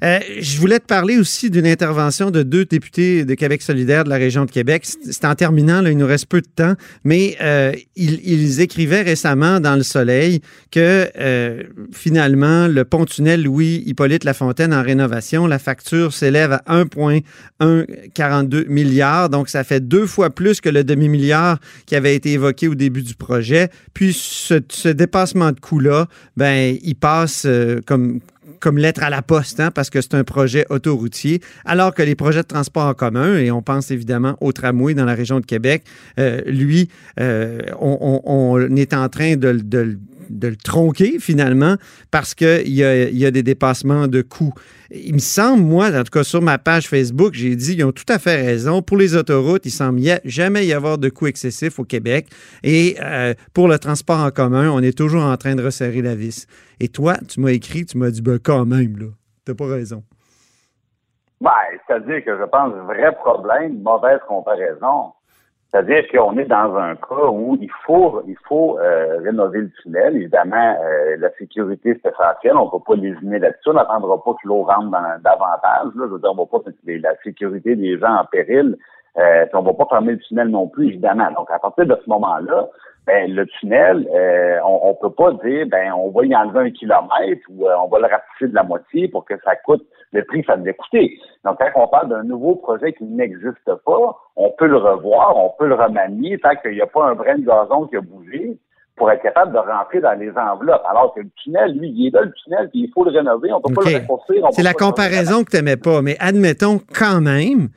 Euh, 0.02 0.20
je 0.40 0.58
voulais 0.58 0.78
te 0.78 0.84
parler 0.84 1.18
aussi 1.18 1.50
d'une 1.50 1.66
intervention 1.66 2.30
de 2.30 2.42
deux 2.42 2.64
députés 2.64 3.24
de 3.24 3.34
Québec 3.34 3.62
solidaire 3.62 4.04
de 4.04 4.10
la 4.10 4.16
région 4.16 4.44
de 4.44 4.50
Québec. 4.50 4.84
C'est 4.86 5.24
en 5.24 5.34
terminant, 5.34 5.84
il 5.84 5.96
nous 5.96 6.06
reste 6.06 6.26
peu 6.26 6.40
de 6.42 6.46
temps, 6.46 6.74
mais 7.04 7.36
euh, 7.40 7.72
ils, 7.96 8.60
écrivaient 8.60 9.02
récemment 9.02 9.60
dans 9.60 9.74
Le 9.74 9.82
Soleil 9.82 10.42
que 10.70 11.08
euh, 11.18 11.62
finalement, 11.92 12.68
le 12.68 12.84
pont-tunnel 12.84 13.42
Louis-Hippolyte 13.42 14.24
Lafontaine 14.24 14.74
en 14.74 14.82
rénovation, 14.82 15.46
la 15.46 15.58
facture 15.58 16.12
s'élève 16.12 16.52
à 16.52 16.62
1,142 16.68 18.64
milliards. 18.68 19.30
Donc, 19.30 19.48
ça 19.48 19.64
fait 19.64 19.80
deux 19.80 20.06
fois 20.06 20.30
plus 20.30 20.60
que 20.60 20.68
le 20.68 20.84
demi-milliard 20.84 21.58
qui 21.86 21.96
avait 21.96 22.14
été 22.14 22.32
évoqué 22.32 22.68
au 22.68 22.74
début 22.74 23.02
du 23.02 23.14
projet. 23.14 23.70
Puis, 23.94 24.12
ce, 24.12 24.60
ce 24.68 24.88
dépassement 24.88 25.52
de 25.52 25.60
coût-là, 25.60 26.06
ben, 26.36 26.76
il 26.82 26.94
passe 26.94 27.46
comme 27.86 28.20
comme 28.64 28.78
lettre 28.78 29.02
à 29.02 29.10
la 29.10 29.20
poste, 29.20 29.60
hein, 29.60 29.70
parce 29.70 29.90
que 29.90 30.00
c'est 30.00 30.14
un 30.14 30.24
projet 30.24 30.64
autoroutier, 30.70 31.42
alors 31.66 31.92
que 31.94 32.02
les 32.02 32.14
projets 32.14 32.40
de 32.40 32.46
transport 32.46 32.86
en 32.86 32.94
commun, 32.94 33.36
et 33.36 33.50
on 33.50 33.60
pense 33.60 33.90
évidemment 33.90 34.38
au 34.40 34.52
tramway 34.52 34.94
dans 34.94 35.04
la 35.04 35.12
région 35.12 35.38
de 35.38 35.44
Québec, 35.44 35.84
euh, 36.18 36.40
lui, 36.46 36.88
euh, 37.20 37.60
on, 37.78 38.74
est 38.74 38.94
en 38.94 39.10
train 39.10 39.36
de, 39.36 39.98
le 40.30 40.56
tronquer 40.56 41.18
finalement 41.18 41.76
parce 42.10 42.34
qu'il 42.34 42.72
y 42.72 42.84
a, 42.84 43.08
y 43.08 43.26
a 43.26 43.30
des 43.30 43.42
dépassements 43.42 44.06
de 44.06 44.22
coûts. 44.22 44.54
Il 44.90 45.14
me 45.14 45.18
semble, 45.18 45.62
moi, 45.62 45.88
en 45.88 46.04
tout 46.04 46.10
cas 46.10 46.24
sur 46.24 46.42
ma 46.42 46.58
page 46.58 46.88
Facebook, 46.88 47.34
j'ai 47.34 47.56
dit 47.56 47.74
ils 47.74 47.84
ont 47.84 47.92
tout 47.92 48.04
à 48.08 48.18
fait 48.18 48.36
raison. 48.36 48.82
Pour 48.82 48.96
les 48.96 49.16
autoroutes, 49.16 49.66
il 49.66 49.70
semble 49.70 50.00
jamais 50.24 50.66
y 50.66 50.72
avoir 50.72 50.98
de 50.98 51.08
coûts 51.08 51.26
excessifs 51.26 51.78
au 51.78 51.84
Québec. 51.84 52.26
Et 52.62 52.96
euh, 53.02 53.34
pour 53.52 53.68
le 53.68 53.78
transport 53.78 54.20
en 54.20 54.30
commun, 54.30 54.70
on 54.70 54.80
est 54.80 54.96
toujours 54.96 55.24
en 55.24 55.36
train 55.36 55.54
de 55.54 55.62
resserrer 55.62 56.02
la 56.02 56.14
vis. 56.14 56.46
Et 56.80 56.88
toi, 56.88 57.14
tu 57.28 57.40
m'as 57.40 57.52
écrit, 57.52 57.86
tu 57.86 57.98
m'as 57.98 58.10
dit, 58.10 58.22
ben, 58.22 58.38
quand 58.38 58.66
même, 58.66 58.96
là, 58.98 59.06
t'as 59.44 59.54
pas 59.54 59.66
raison. 59.66 60.02
Ben, 61.40 61.50
c'est-à-dire 61.86 62.24
que 62.24 62.38
je 62.38 62.44
pense 62.44 62.72
vrai 62.86 63.14
problème, 63.16 63.82
mauvaise 63.82 64.20
comparaison. 64.28 65.12
C'est-à-dire 65.74 66.04
qu'on 66.12 66.38
est 66.38 66.44
dans 66.44 66.76
un 66.76 66.94
cas 66.94 67.26
où 67.32 67.58
il 67.60 67.70
faut 67.84 68.22
il 68.28 68.36
faut 68.46 68.78
euh, 68.78 69.18
rénover 69.24 69.62
le 69.62 69.70
tunnel. 69.82 70.14
Évidemment, 70.14 70.76
euh, 70.80 71.16
la 71.18 71.32
sécurité, 71.32 71.98
c'est 72.00 72.10
essentiel. 72.12 72.56
On 72.56 72.66
ne 72.66 72.70
va 72.70 72.78
pas 72.86 72.94
lésiner 72.94 73.40
là-dessus. 73.40 73.70
On 73.70 73.72
n'attendra 73.72 74.22
pas 74.22 74.34
que 74.34 74.46
l'eau 74.46 74.62
rentre 74.62 74.92
dans, 74.92 75.20
davantage. 75.24 75.90
Là. 75.96 76.04
Je 76.06 76.12
veux 76.12 76.20
dire, 76.20 76.30
on 76.30 76.34
ne 76.34 76.38
va 76.38 76.46
pas 76.46 76.58
mettre 76.64 77.02
la 77.02 77.16
sécurité 77.24 77.74
des 77.74 77.98
gens 77.98 78.14
en 78.14 78.24
péril. 78.24 78.76
Euh, 79.18 79.46
on 79.52 79.62
ne 79.62 79.66
va 79.66 79.72
pas 79.72 79.86
fermer 79.90 80.12
le 80.12 80.20
tunnel 80.20 80.46
non 80.46 80.68
plus, 80.68 80.90
évidemment. 80.90 81.28
Donc, 81.32 81.50
à 81.50 81.58
partir 81.58 81.86
de 81.86 81.98
ce 82.04 82.08
moment-là, 82.08 82.68
ben, 83.06 83.30
le 83.30 83.46
tunnel, 83.46 84.08
euh, 84.14 84.58
on, 84.64 84.88
ne 84.88 85.08
peut 85.08 85.14
pas 85.14 85.32
dire, 85.44 85.66
ben, 85.66 85.92
on 85.92 86.10
va 86.10 86.24
y 86.24 86.34
enlever 86.34 86.60
un 86.60 86.70
kilomètre 86.70 87.42
ou 87.50 87.66
euh, 87.66 87.74
on 87.82 87.88
va 87.88 87.98
le 87.98 88.06
rapetisser 88.06 88.48
de 88.48 88.54
la 88.54 88.62
moitié 88.62 89.08
pour 89.08 89.24
que 89.26 89.34
ça 89.44 89.56
coûte 89.56 89.84
le 90.12 90.24
prix 90.24 90.40
que 90.40 90.46
ça 90.46 90.56
devait 90.56 90.74
coûter. 90.74 91.18
Donc, 91.44 91.58
quand 91.58 91.68
on 91.76 91.88
parle 91.88 92.08
d'un 92.08 92.22
nouveau 92.22 92.56
projet 92.56 92.92
qui 92.94 93.04
n'existe 93.04 93.74
pas, 93.84 94.16
on 94.36 94.50
peut 94.56 94.66
le 94.66 94.78
revoir, 94.78 95.36
on 95.36 95.50
peut 95.58 95.66
le 95.66 95.74
remanier 95.74 96.38
tant 96.38 96.54
qu'il 96.62 96.72
n'y 96.72 96.80
a 96.80 96.86
pas 96.86 97.04
un 97.04 97.14
brin 97.14 97.36
de 97.36 97.44
gazon 97.44 97.86
qui 97.88 97.96
a 97.96 98.00
bougé 98.00 98.56
pour 98.96 99.10
être 99.10 99.22
capable 99.22 99.52
de 99.52 99.58
rentrer 99.58 100.00
dans 100.00 100.18
les 100.18 100.30
enveloppes. 100.30 100.84
Alors 100.88 101.12
que 101.14 101.20
le 101.20 101.28
tunnel, 101.42 101.76
lui, 101.76 101.90
il 101.90 102.06
est 102.06 102.10
là, 102.10 102.22
le 102.22 102.32
tunnel, 102.32 102.70
puis 102.70 102.84
il 102.84 102.90
faut 102.94 103.04
le 103.04 103.10
rénover, 103.10 103.52
on 103.52 103.60
peut 103.60 103.74
pas 103.74 103.90
le 103.90 103.96
reconstruire. 103.98 104.46
C'est 104.52 104.62
la 104.62 104.72
comparaison 104.72 105.44
que 105.44 105.50
tu 105.50 105.56
n'aimais 105.56 105.76
pas, 105.76 106.00
mais 106.00 106.16
admettons 106.20 106.80
quand 106.96 107.20
même 107.20 107.68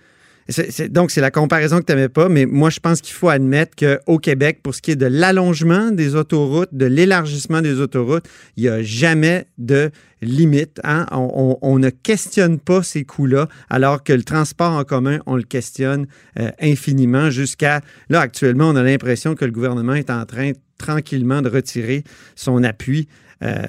donc, 0.90 1.12
c'est 1.12 1.22
la 1.22 1.32
comparaison 1.32 1.80
que 1.80 1.86
tu 1.86 1.92
n'aimais 1.94 2.10
pas, 2.10 2.30
mais 2.30 2.46
moi, 2.46 2.70
je 2.70 2.80
pense 2.80 3.02
qu'il 3.02 3.14
faut 3.14 3.30
admettre 3.30 3.76
qu'au 3.76 4.18
Québec, 4.18 4.62
pour 4.64 4.74
ce 4.74 4.82
qui 4.82 4.92
est 4.92 4.96
de 4.96 5.06
l'allongement 5.06 5.92
des 5.92 6.16
autoroutes, 6.16 6.70
de 6.72 6.86
l'élargissement 6.86 7.62
des 7.62 7.82
autoroutes, 7.82 8.26
il 8.56 8.64
n'y 8.64 8.70
a 8.70 8.82
jamais 8.82 9.46
de 9.58 9.92
limite. 10.22 10.80
Hein? 10.84 11.06
On, 11.12 11.80
ne 11.80 11.90
questionne 11.90 12.60
pas 12.60 12.82
ces 12.82 13.04
coûts-là, 13.04 13.50
alors 13.70 14.04
que 14.04 14.14
le 14.14 14.24
transport 14.24 14.72
en 14.72 14.84
commun, 14.84 15.20
on 15.26 15.36
le 15.36 15.44
questionne 15.44 16.08
euh, 16.40 16.50
infiniment 16.62 17.30
jusqu'à... 17.30 17.82
Là, 18.10 18.22
actuellement, 18.22 18.70
on 18.70 18.76
a 18.76 18.84
l'impression 18.84 19.36
que 19.36 19.46
le 19.46 19.52
gouvernement 19.52 19.94
est 19.94 20.10
en 20.10 20.26
train 20.26 20.54
tranquillement 20.78 21.42
de 21.42 21.50
retirer 21.50 22.04
son 22.36 22.64
appui 22.64 23.08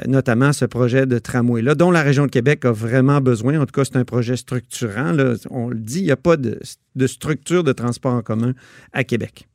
notamment 0.07 0.53
ce 0.53 0.65
projet 0.65 1.07
de 1.07 1.19
tramway-là, 1.19 1.75
dont 1.75 1.91
la 1.91 2.03
région 2.03 2.27
de 2.27 2.31
Québec 2.31 2.65
a 2.65 2.73
vraiment 2.73 3.21
besoin. 3.21 3.61
En 3.61 3.67
tout 3.67 3.73
cas, 3.73 3.85
c'est 3.85 3.97
un 3.97 4.05
projet 4.05 4.37
structurant. 4.37 5.13
On 5.51 5.69
le 5.69 5.77
dit, 5.77 6.01
il 6.01 6.07
n'y 6.07 6.13
a 6.13 6.17
pas 6.17 6.37
de, 6.37 6.59
structure 7.07 7.65
de 7.65 7.73
transport 7.73 8.13
en 8.13 8.23
commun 8.23 8.53
à 8.93 9.05
Québec. 9.05 9.47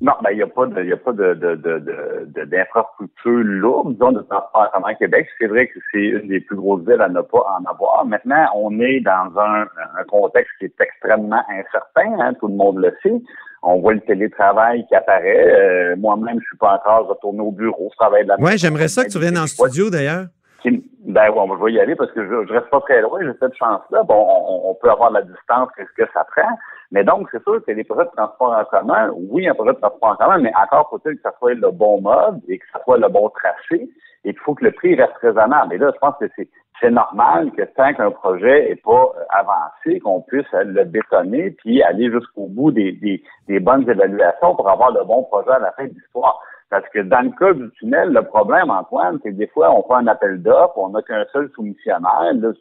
Non, 0.00 0.14
ben, 0.20 0.30
il 0.32 0.38
n'y 0.38 0.42
a 0.42 0.48
pas 0.48 0.66
de, 0.66 0.92
a 0.92 0.96
pas 0.96 1.12
de, 1.12 1.34
de, 1.34 1.54
de, 1.54 2.44
d'infrastructure 2.44 3.44
lourde, 3.44 3.96
de 3.96 4.22
transport 4.22 4.68
en 4.74 4.80
commun 4.80 4.94
Québec. 4.94 5.28
C'est 5.38 5.46
vrai 5.46 5.68
que 5.68 5.78
c'est 5.92 6.06
une 6.06 6.26
des 6.26 6.40
plus 6.40 6.56
grosses 6.56 6.84
villes 6.84 7.00
à 7.00 7.08
ne 7.08 7.20
pas 7.20 7.46
en 7.60 7.64
avoir. 7.70 8.04
Maintenant, 8.04 8.46
on 8.56 8.80
est 8.80 8.98
dans 8.98 9.30
un, 9.38 9.62
un 9.62 10.04
contexte 10.08 10.50
qui 10.58 10.64
est 10.64 10.80
extrêmement 10.80 11.44
incertain, 11.48 12.20
hein, 12.20 12.34
tout 12.40 12.48
le 12.48 12.54
monde 12.54 12.78
le 12.78 12.92
sait. 13.00 13.22
On 13.62 13.80
voit 13.80 13.94
le 13.94 14.00
télétravail 14.00 14.84
qui 14.88 14.94
apparaît. 14.94 15.92
Euh, 15.92 15.96
moi-même, 15.96 16.38
je 16.40 16.46
suis 16.46 16.56
pas 16.58 16.74
encore 16.74 17.06
retourné 17.06 17.40
au 17.40 17.52
bureau. 17.52 17.88
Je 17.92 17.96
travaille 17.96 18.24
de 18.24 18.28
la 18.28 18.40
Ouais, 18.40 18.58
j'aimerais 18.58 18.88
ça 18.88 19.04
que 19.04 19.10
tu 19.10 19.18
viennes 19.18 19.38
en 19.38 19.46
studio, 19.46 19.88
d'ailleurs. 19.88 20.26
Ben 20.64 21.30
bon, 21.32 21.56
je 21.56 21.64
vais 21.64 21.72
y 21.72 21.80
aller 21.80 21.96
parce 21.96 22.12
que 22.12 22.24
je, 22.24 22.46
je 22.46 22.52
reste 22.52 22.70
pas 22.70 22.80
très 22.80 23.02
loin, 23.02 23.20
j'ai 23.22 23.36
cette 23.40 23.56
chance-là. 23.56 24.04
Bon, 24.04 24.24
on, 24.28 24.70
on, 24.70 24.74
peut 24.74 24.90
avoir 24.90 25.10
la 25.10 25.22
distance 25.22 25.68
que, 25.76 25.82
que 25.82 26.08
ça 26.14 26.24
prend? 26.24 26.56
Mais 26.92 27.04
donc, 27.04 27.28
c'est 27.32 27.42
sûr 27.42 27.64
que 27.64 27.72
les 27.72 27.84
projets 27.84 28.04
de 28.04 28.10
transport 28.16 28.52
en 28.52 28.64
commun, 28.66 29.10
oui, 29.16 29.48
un 29.48 29.54
projet 29.54 29.72
de 29.72 29.78
transport 29.78 30.10
en 30.10 30.16
commun, 30.16 30.38
mais 30.38 30.52
encore 30.54 30.88
faut-il 30.90 31.16
que 31.16 31.22
ça 31.22 31.32
soit 31.38 31.54
le 31.54 31.70
bon 31.70 32.00
mode 32.00 32.40
et 32.48 32.58
que 32.58 32.64
ça 32.72 32.80
soit 32.84 32.98
le 32.98 33.08
bon 33.08 33.30
tracé. 33.30 33.88
Et 34.24 34.30
il 34.30 34.38
faut 34.38 34.54
que 34.54 34.64
le 34.64 34.72
prix 34.72 34.94
reste 34.94 35.16
raisonnable. 35.20 35.74
Et 35.74 35.78
là, 35.78 35.90
je 35.92 35.98
pense 35.98 36.14
que 36.20 36.26
c'est 36.36 36.48
c'est 36.80 36.90
normal 36.90 37.52
que 37.52 37.62
tant 37.76 37.94
qu'un 37.94 38.10
projet 38.10 38.68
n'est 38.68 38.76
pas 38.76 39.12
euh, 39.16 39.24
avancé, 39.30 40.00
qu'on 40.00 40.20
puisse 40.22 40.50
le 40.52 40.84
bétonner 40.84 41.52
puis 41.52 41.82
aller 41.82 42.10
jusqu'au 42.10 42.46
bout 42.46 42.72
des, 42.72 42.92
des, 42.92 43.22
des, 43.46 43.60
bonnes 43.60 43.88
évaluations 43.88 44.56
pour 44.56 44.68
avoir 44.68 44.90
le 44.90 45.04
bon 45.04 45.22
projet 45.22 45.52
à 45.52 45.60
la 45.60 45.72
fin 45.72 45.84
de 45.84 45.90
l'histoire. 45.90 46.40
Parce 46.70 46.88
que 46.88 47.00
dans 47.00 47.20
le 47.20 47.30
cas 47.38 47.52
du 47.52 47.70
tunnel, 47.72 48.12
le 48.12 48.22
problème, 48.22 48.70
Antoine, 48.70 49.20
c'est 49.22 49.30
que 49.30 49.36
des 49.36 49.46
fois, 49.48 49.70
on 49.72 49.82
fait 49.82 50.02
un 50.02 50.06
appel 50.08 50.42
d'offres, 50.42 50.76
on 50.76 50.88
n'a 50.88 51.02
qu'un 51.02 51.24
seul 51.32 51.50
soumissionnaire. 51.54 52.32
Le, 52.34 52.54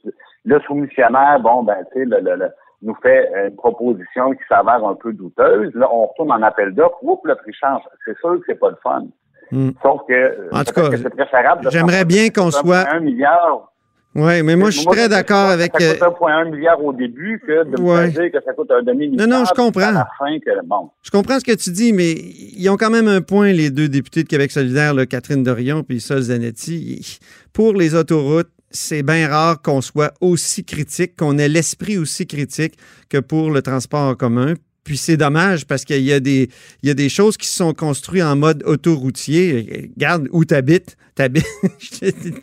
le 0.46 0.60
soumissionnaire, 0.62 1.40
bon, 1.40 1.64
ben, 1.64 1.78
tu 1.92 2.00
sais, 2.00 2.06
le, 2.06 2.20
le, 2.20 2.52
nous 2.82 2.96
fait 3.02 3.30
une 3.48 3.56
proposition 3.56 4.32
qui 4.32 4.42
s'avère 4.50 4.84
un 4.84 4.96
peu 4.96 5.14
douteuse. 5.14 5.72
Là, 5.76 5.88
on 5.92 6.08
retourne 6.08 6.32
en 6.32 6.42
appel 6.42 6.74
d'offres, 6.74 6.98
oups, 7.02 7.22
le 7.26 7.36
prix 7.36 7.54
change. 7.54 7.82
C'est 8.06 8.18
sûr 8.18 8.36
que 8.36 8.44
c'est 8.48 8.60
pas 8.60 8.70
le 8.70 8.78
fun. 8.82 9.06
Hmm. 9.52 9.72
Sauf 9.84 10.02
que, 10.08 10.56
en 10.56 10.64
tout 10.64 10.74
cas, 10.74 10.90
c'est 10.98 11.10
préférable. 11.10 11.70
J'aimerais 11.72 12.06
bien 12.06 12.30
qu'on 12.30 12.52
soit 12.52 12.90
un 12.92 13.02
milliard. 13.02 13.72
Oui, 14.14 14.44
mais 14.44 14.58
moi, 14.58 14.72
je 14.72 14.80
suis 14.80 14.88
très 14.88 15.08
d'accord 15.08 15.50
avec. 15.50 15.72
Ça 15.80 16.10
coûte 16.10 16.28
1,1 16.28 16.52
milliard 16.52 16.84
au 16.84 16.92
début 16.92 17.42
que 17.46 17.64
de 17.64 17.82
me 17.82 18.08
dire 18.10 18.32
que 18.32 18.44
ça 18.46 18.54
coûte 18.54 18.70
un 18.72 18.84
demi-milliard. 18.84 19.28
Non, 19.28 19.40
non, 19.40 19.46
je 19.46 19.54
comprends. 19.54 19.88
À 19.88 19.92
la 19.92 20.08
fin 20.18 20.38
que, 20.40 20.66
bon. 20.66 20.90
Je 21.02 21.12
comprends 21.12 21.40
ce 21.40 21.46
que 21.46 21.56
tu 21.56 21.70
dis, 21.70 21.94
mais 21.94 22.12
ils 22.12 22.70
ont 22.70 22.76
quand 22.76 22.90
même 22.90 23.08
un 23.08 23.22
point, 23.22 23.54
les 23.54 23.70
deux 23.70 23.88
députés 23.88 24.24
de 24.24 24.28
Québec 24.28 24.52
solidaire, 24.52 24.94
là, 24.94 25.06
Catherine 25.06 25.44
Dorion 25.44 25.84
et 25.88 26.00
Sol 26.00 26.20
Zanetti. 26.20 27.20
Pour 27.54 27.74
les 27.74 27.96
autoroutes, 27.96 28.52
c'est 28.72 29.04
bien 29.04 29.28
rare 29.28 29.62
qu'on 29.62 29.82
soit 29.82 30.14
aussi 30.22 30.64
critique, 30.64 31.16
qu'on 31.16 31.38
ait 31.38 31.50
l'esprit 31.50 31.98
aussi 31.98 32.26
critique 32.26 32.78
que 33.10 33.18
pour 33.18 33.52
le 33.52 33.62
transport 33.62 34.10
en 34.10 34.16
commun. 34.16 34.56
Puis 34.84 34.98
c'est 34.98 35.18
dommage 35.18 35.66
parce 35.66 35.86
qu'il 35.86 36.02
y, 36.02 36.14
a 36.14 36.20
des, 36.20 37.10
choses 37.10 37.38
qui 37.38 37.48
sont 37.48 37.74
construites 37.74 38.24
en 38.24 38.36
mode 38.36 38.64
autoroutier. 38.66 39.92
Regarde 39.96 40.28
où 40.32 40.44
tu 40.44 40.56
habites. 40.56 40.98
je 41.80 41.96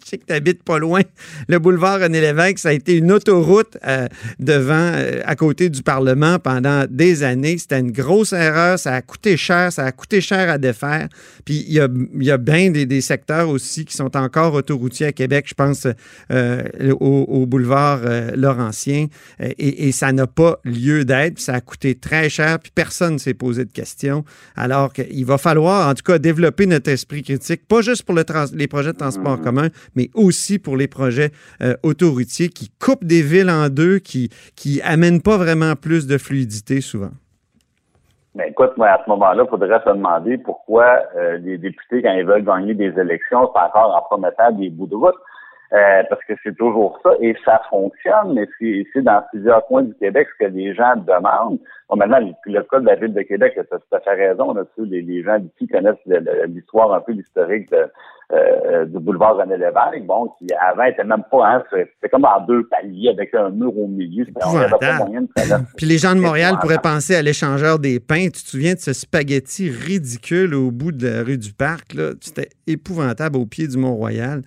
sais 0.04 0.18
que 0.18 0.24
tu 0.26 0.32
habites 0.32 0.62
pas 0.62 0.78
loin. 0.78 1.00
Le 1.48 1.58
boulevard 1.58 2.00
René 2.00 2.20
Lévesque, 2.20 2.58
ça 2.58 2.68
a 2.68 2.72
été 2.72 2.96
une 2.96 3.10
autoroute 3.10 3.76
euh, 3.86 4.06
devant, 4.38 4.92
euh, 4.94 5.20
à 5.24 5.36
côté 5.36 5.70
du 5.70 5.82
Parlement 5.82 6.38
pendant 6.38 6.84
des 6.88 7.22
années. 7.22 7.58
C'était 7.58 7.80
une 7.80 7.92
grosse 7.92 8.32
erreur. 8.32 8.78
Ça 8.78 8.94
a 8.94 9.02
coûté 9.02 9.36
cher. 9.36 9.72
Ça 9.72 9.84
a 9.84 9.92
coûté 9.92 10.20
cher 10.20 10.50
à 10.50 10.58
défaire. 10.58 11.08
Puis 11.44 11.64
il 11.66 11.72
y 11.72 11.80
a, 11.80 11.88
y 12.18 12.30
a 12.30 12.36
bien 12.36 12.70
des, 12.70 13.00
secteurs 13.00 13.48
aussi 13.48 13.84
qui 13.84 13.96
sont 13.96 14.16
encore 14.16 14.54
autoroutiers 14.54 15.06
à 15.06 15.12
Québec. 15.12 15.46
Je 15.48 15.54
pense 15.54 15.86
euh, 16.30 16.62
au, 17.00 17.46
boulevard 17.46 18.00
Laurentien. 18.34 19.06
Et, 19.40 19.92
ça 19.92 20.12
n'a 20.12 20.26
pas 20.26 20.60
lieu 20.64 21.04
d'être. 21.04 21.38
Ça 21.38 21.54
a 21.54 21.60
coûté 21.60 21.94
très 21.94 22.28
cher. 22.28 22.58
Puis 22.58 22.70
personne 22.74 23.14
ne 23.14 23.18
s'est 23.18 23.34
posé 23.34 23.64
de 23.64 23.72
questions. 23.72 24.24
Alors 24.56 24.92
qu'il 24.92 25.24
va 25.24 25.38
falloir, 25.38 25.88
en 25.88 25.94
tout 25.94 26.02
cas, 26.02 26.18
développer 26.18 26.66
notre 26.66 26.90
esprit 26.90 27.22
critique, 27.22 27.66
pas 27.66 27.80
juste 27.80 28.02
pour 28.02 28.14
le 28.14 28.24
les 28.58 28.68
projets 28.68 28.92
de 28.92 28.98
transport 28.98 29.38
mm. 29.38 29.42
commun, 29.42 29.68
mais 29.94 30.08
aussi 30.14 30.58
pour 30.58 30.76
les 30.76 30.88
projets 30.88 31.30
euh, 31.62 31.74
autoroutiers 31.82 32.48
qui 32.48 32.70
coupent 32.80 33.04
des 33.04 33.22
villes 33.22 33.50
en 33.50 33.68
deux, 33.68 33.98
qui 33.98 34.30
qui 34.56 34.80
amènent 34.82 35.22
pas 35.22 35.36
vraiment 35.36 35.74
plus 35.76 36.06
de 36.06 36.18
fluidité 36.18 36.80
souvent. 36.80 37.10
Mais 38.34 38.50
écoute, 38.50 38.76
moi, 38.76 38.88
à 38.88 39.02
ce 39.04 39.10
moment-là, 39.10 39.42
il 39.44 39.50
faudrait 39.50 39.80
se 39.84 39.88
demander 39.88 40.38
pourquoi 40.38 41.02
euh, 41.16 41.38
les 41.38 41.58
députés, 41.58 42.02
quand 42.02 42.12
ils 42.12 42.24
veulent 42.24 42.44
gagner 42.44 42.72
des 42.72 42.96
élections, 42.96 43.50
c'est 43.52 43.60
encore 43.60 43.96
en 43.96 44.02
promettant 44.02 44.52
des 44.52 44.70
bouts 44.70 44.86
de 44.86 44.94
route. 44.94 45.16
Euh, 45.74 46.02
parce 46.08 46.24
que 46.24 46.32
c'est 46.42 46.56
toujours 46.56 46.98
ça, 47.02 47.10
et 47.20 47.36
ça 47.44 47.60
fonctionne, 47.68 48.32
mais 48.32 48.48
c'est 48.58 49.02
dans 49.02 49.22
plusieurs 49.30 49.66
coins 49.66 49.82
du 49.82 49.94
Québec 49.96 50.26
ce 50.32 50.46
que 50.46 50.50
les 50.50 50.74
gens 50.74 50.96
demandent. 50.96 51.58
Bon, 51.90 51.96
maintenant, 51.96 52.20
le, 52.46 52.62
cas 52.62 52.80
de 52.80 52.86
la 52.86 52.94
Ville 52.94 53.12
de 53.12 53.20
Québec, 53.20 53.52
tu 53.52 53.60
as 53.60 53.78
tout 53.78 53.94
à 53.94 54.00
fait 54.00 54.14
raison 54.14 54.54
là-dessus. 54.54 54.86
Les, 54.86 55.02
les, 55.02 55.22
gens 55.22 55.38
d'ici 55.38 55.68
connaissent 55.68 55.96
l'histoire, 56.46 56.94
un 56.94 57.00
peu 57.02 57.12
l'historique 57.12 57.68
euh, 58.32 58.86
du 58.86 58.98
boulevard 58.98 59.36
René 59.36 59.58
Lévesque, 59.58 60.06
bon, 60.06 60.32
qui 60.38 60.46
avant 60.58 60.84
était 60.84 61.04
même 61.04 61.24
pas, 61.30 61.46
hein, 61.46 61.64
c'était 61.70 62.08
comme 62.10 62.24
en 62.24 62.40
deux 62.46 62.66
paliers 62.68 63.10
avec 63.10 63.34
un 63.34 63.50
mur 63.50 63.78
au 63.78 63.88
milieu. 63.88 64.24
Puis 65.76 65.86
les 65.86 65.98
gens 65.98 66.14
de 66.14 66.20
Montréal 66.20 66.56
pourraient 66.62 66.78
penser 66.78 67.14
à 67.14 67.20
l'échangeur 67.20 67.78
des 67.78 68.00
pains. 68.00 68.26
Tu 68.26 68.42
te 68.42 68.48
souviens 68.48 68.72
de 68.72 68.80
ce 68.80 68.94
spaghetti 68.94 69.70
ridicule 69.70 70.54
au 70.54 70.70
bout 70.70 70.92
de 70.92 71.06
la 71.06 71.22
rue 71.22 71.36
du 71.36 71.52
Parc, 71.52 71.92
là? 71.92 72.12
C'était 72.22 72.48
épouvantable 72.66 73.36
au 73.36 73.44
pied 73.44 73.66
du 73.68 73.76
Mont-Royal. 73.76 74.42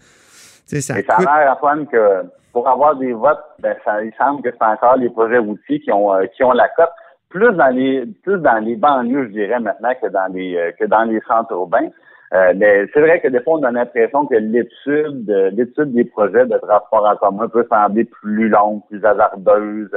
Ça 0.80 1.00
Et 1.00 1.04
ça 1.04 1.16
a 1.16 1.44
l'air, 1.44 1.54
Antoine, 1.54 1.88
que 1.88 2.24
pour 2.54 2.68
avoir 2.68 2.96
des 2.96 3.14
votes, 3.14 3.44
ben, 3.60 3.76
ça, 3.84 4.04
il 4.04 4.14
semble 4.16 4.42
que 4.42 4.50
c'est 4.52 4.66
encore 4.66 4.98
les 4.98 5.10
projets 5.10 5.38
routiers 5.38 5.80
qui 5.80 5.92
ont, 5.92 6.14
euh, 6.14 6.26
qui 6.36 6.44
ont 6.44 6.52
la 6.52 6.70
cote. 6.70 6.90
Plus 7.30 7.52
dans 7.54 7.74
les, 7.74 8.06
plus 8.24 8.38
dans 8.40 8.60
les 8.64 8.76
banlieues, 8.76 9.28
je 9.28 9.32
dirais 9.32 9.60
maintenant, 9.60 9.92
que 10.02 10.08
dans 10.08 10.32
les, 10.34 10.58
euh, 10.58 10.72
que 10.78 10.86
dans 10.86 11.04
les 11.04 11.22
centres 11.28 11.52
urbains. 11.54 11.90
Euh, 12.34 12.54
mais 12.56 12.86
c'est 12.94 13.02
vrai 13.02 13.20
que 13.20 13.28
des 13.28 13.42
fois, 13.42 13.60
on 13.60 13.64
a 13.64 13.72
l'impression 13.72 14.26
que 14.26 14.36
l'étude, 14.36 15.30
l'étude 15.54 15.94
des 15.94 16.06
projets 16.06 16.46
de 16.46 16.58
transport 16.58 17.06
en 17.06 17.16
commun 17.18 17.50
peut 17.50 17.66
sembler 17.70 18.06
plus 18.06 18.48
longue, 18.48 18.82
plus 18.90 19.04
hasardeuse. 19.04 19.92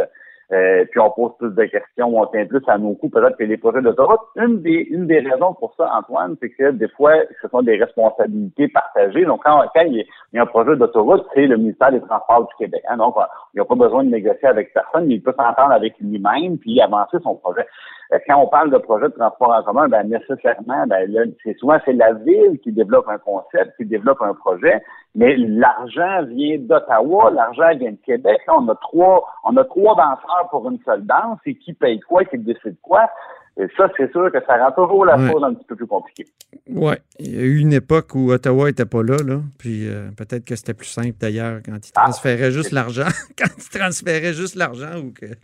Euh, 0.52 0.84
puis 0.90 1.00
on 1.00 1.10
pose 1.10 1.32
plus 1.38 1.54
de 1.54 1.64
questions, 1.64 2.16
on 2.16 2.26
tient 2.26 2.44
plus 2.46 2.62
à 2.66 2.78
nos 2.78 2.94
coups 2.94 3.12
peut-être 3.14 3.36
que 3.36 3.44
les 3.44 3.56
projets 3.56 3.80
d'autoroute. 3.80 4.20
Une 4.36 4.60
des, 4.60 4.86
une 4.90 5.06
des 5.06 5.20
raisons 5.20 5.54
pour 5.54 5.74
ça, 5.76 5.90
Antoine, 5.96 6.36
c'est 6.40 6.50
que 6.50 6.70
des 6.72 6.88
fois, 6.88 7.14
ce 7.40 7.48
sont 7.48 7.62
des 7.62 7.76
responsabilités 7.76 8.68
partagées. 8.68 9.24
Donc, 9.24 9.42
quand, 9.44 9.64
il, 9.86 10.04
y 10.32 10.38
a, 10.38 10.42
un 10.42 10.46
projet 10.46 10.76
d'autoroute, 10.76 11.26
c'est 11.34 11.46
le 11.46 11.56
ministère 11.56 11.92
des 11.92 12.00
Transports 12.00 12.46
du 12.48 12.54
Québec. 12.58 12.82
Hein. 12.88 12.98
Donc, 12.98 13.14
il 13.54 13.56
n'y 13.56 13.60
a 13.60 13.64
pas 13.64 13.74
besoin 13.74 14.04
de 14.04 14.10
négocier 14.10 14.48
avec 14.48 14.72
personne, 14.74 15.06
mais 15.06 15.14
il 15.14 15.22
peut 15.22 15.34
s'entendre 15.36 15.72
avec 15.72 15.94
lui-même 15.98 16.58
puis 16.58 16.80
avancer 16.80 17.18
son 17.22 17.36
projet. 17.36 17.66
Euh, 18.12 18.18
quand 18.26 18.40
on 18.40 18.46
parle 18.46 18.70
de 18.70 18.78
projet 18.78 19.06
de 19.06 19.14
transport 19.14 19.50
en 19.50 19.62
commun, 19.62 19.88
ben 19.88 20.08
nécessairement, 20.08 20.86
ben 20.86 21.32
c'est 21.42 21.56
souvent 21.58 21.78
c'est 21.84 21.92
la 21.92 22.12
ville 22.12 22.58
qui 22.62 22.72
développe 22.72 23.08
un 23.08 23.18
concept, 23.18 23.76
qui 23.76 23.86
développe 23.86 24.20
un 24.20 24.34
projet, 24.34 24.82
mais 25.14 25.36
l'argent 25.36 26.24
vient 26.24 26.58
d'Ottawa, 26.58 27.30
l'argent 27.30 27.74
vient 27.76 27.92
de 27.92 27.98
Québec. 28.04 28.40
on 28.48 28.68
a 28.68 28.74
trois, 28.76 29.24
on 29.44 29.56
a 29.56 29.64
trois 29.64 29.94
danseurs 29.94 30.48
pour 30.50 30.68
une 30.70 30.78
seule 30.84 31.04
danse, 31.06 31.38
et 31.46 31.54
qui 31.56 31.72
paye 31.72 32.00
quoi, 32.00 32.24
qui 32.24 32.38
décide 32.38 32.76
quoi? 32.82 33.08
Et 33.56 33.66
ça, 33.76 33.88
c'est 33.96 34.10
sûr 34.10 34.32
que 34.32 34.38
ça 34.46 34.56
rend 34.56 34.72
toujours 34.72 35.04
la 35.04 35.16
chose 35.30 35.42
un 35.44 35.54
petit 35.54 35.64
peu 35.64 35.76
plus 35.76 35.86
compliquée. 35.86 36.26
Oui. 36.68 36.94
Il 37.20 37.36
y 37.36 37.38
a 37.38 37.42
eu 37.42 37.58
une 37.58 37.72
époque 37.72 38.14
où 38.16 38.32
Ottawa 38.32 38.66
n'était 38.66 38.84
pas 38.84 39.02
là, 39.02 39.16
là. 39.24 39.40
Puis 39.58 39.88
euh, 39.88 40.10
peut-être 40.16 40.44
que 40.44 40.56
c'était 40.56 40.74
plus 40.74 40.88
simple 40.88 41.14
d'ailleurs 41.20 41.60
quand 41.64 41.76
ils 41.76 41.92
ah, 41.94 42.02
transféraient 42.02 42.50
juste 42.50 42.72
l'argent. 42.72 43.06
quand 43.38 43.50
ils 43.56 43.78
transféraient 43.78 44.32
juste 44.34 44.56
l'argent 44.56 44.98
ou 44.98 45.12
qu'ils 45.12 45.36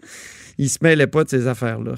ne 0.59 0.67
se 0.67 0.79
mêlaient 0.83 1.07
pas 1.07 1.23
de 1.23 1.29
ces 1.29 1.47
affaires-là. 1.47 1.93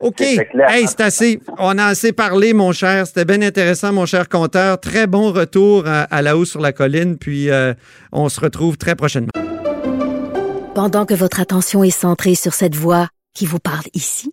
OK. 0.00 0.20
Hey, 0.20 0.86
c'est 0.86 1.00
assez. 1.00 1.40
On 1.58 1.76
a 1.78 1.84
assez 1.84 2.12
parlé, 2.12 2.54
mon 2.54 2.72
cher. 2.72 3.06
C'était 3.06 3.26
bien 3.26 3.40
intéressant, 3.42 3.92
mon 3.92 4.06
cher 4.06 4.28
compteur. 4.28 4.80
Très 4.80 5.06
bon 5.06 5.30
retour 5.30 5.84
à, 5.86 6.22
la 6.22 6.36
hausse 6.36 6.50
sur 6.50 6.60
la 6.60 6.72
colline. 6.72 7.18
Puis 7.18 7.50
euh, 7.50 7.74
on 8.10 8.28
se 8.28 8.40
retrouve 8.40 8.78
très 8.78 8.94
prochainement. 8.94 9.30
Pendant 10.74 11.04
que 11.04 11.14
votre 11.14 11.40
attention 11.40 11.84
est 11.84 11.90
centrée 11.90 12.34
sur 12.34 12.54
cette 12.54 12.74
voix 12.74 13.08
qui 13.34 13.44
vous 13.44 13.58
parle 13.58 13.84
ici, 13.92 14.32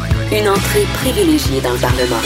Une 0.33 0.47
entrée 0.47 0.85
privilégiée 0.93 1.59
dans 1.59 1.73
le 1.73 1.79
Parlement. 1.79 2.21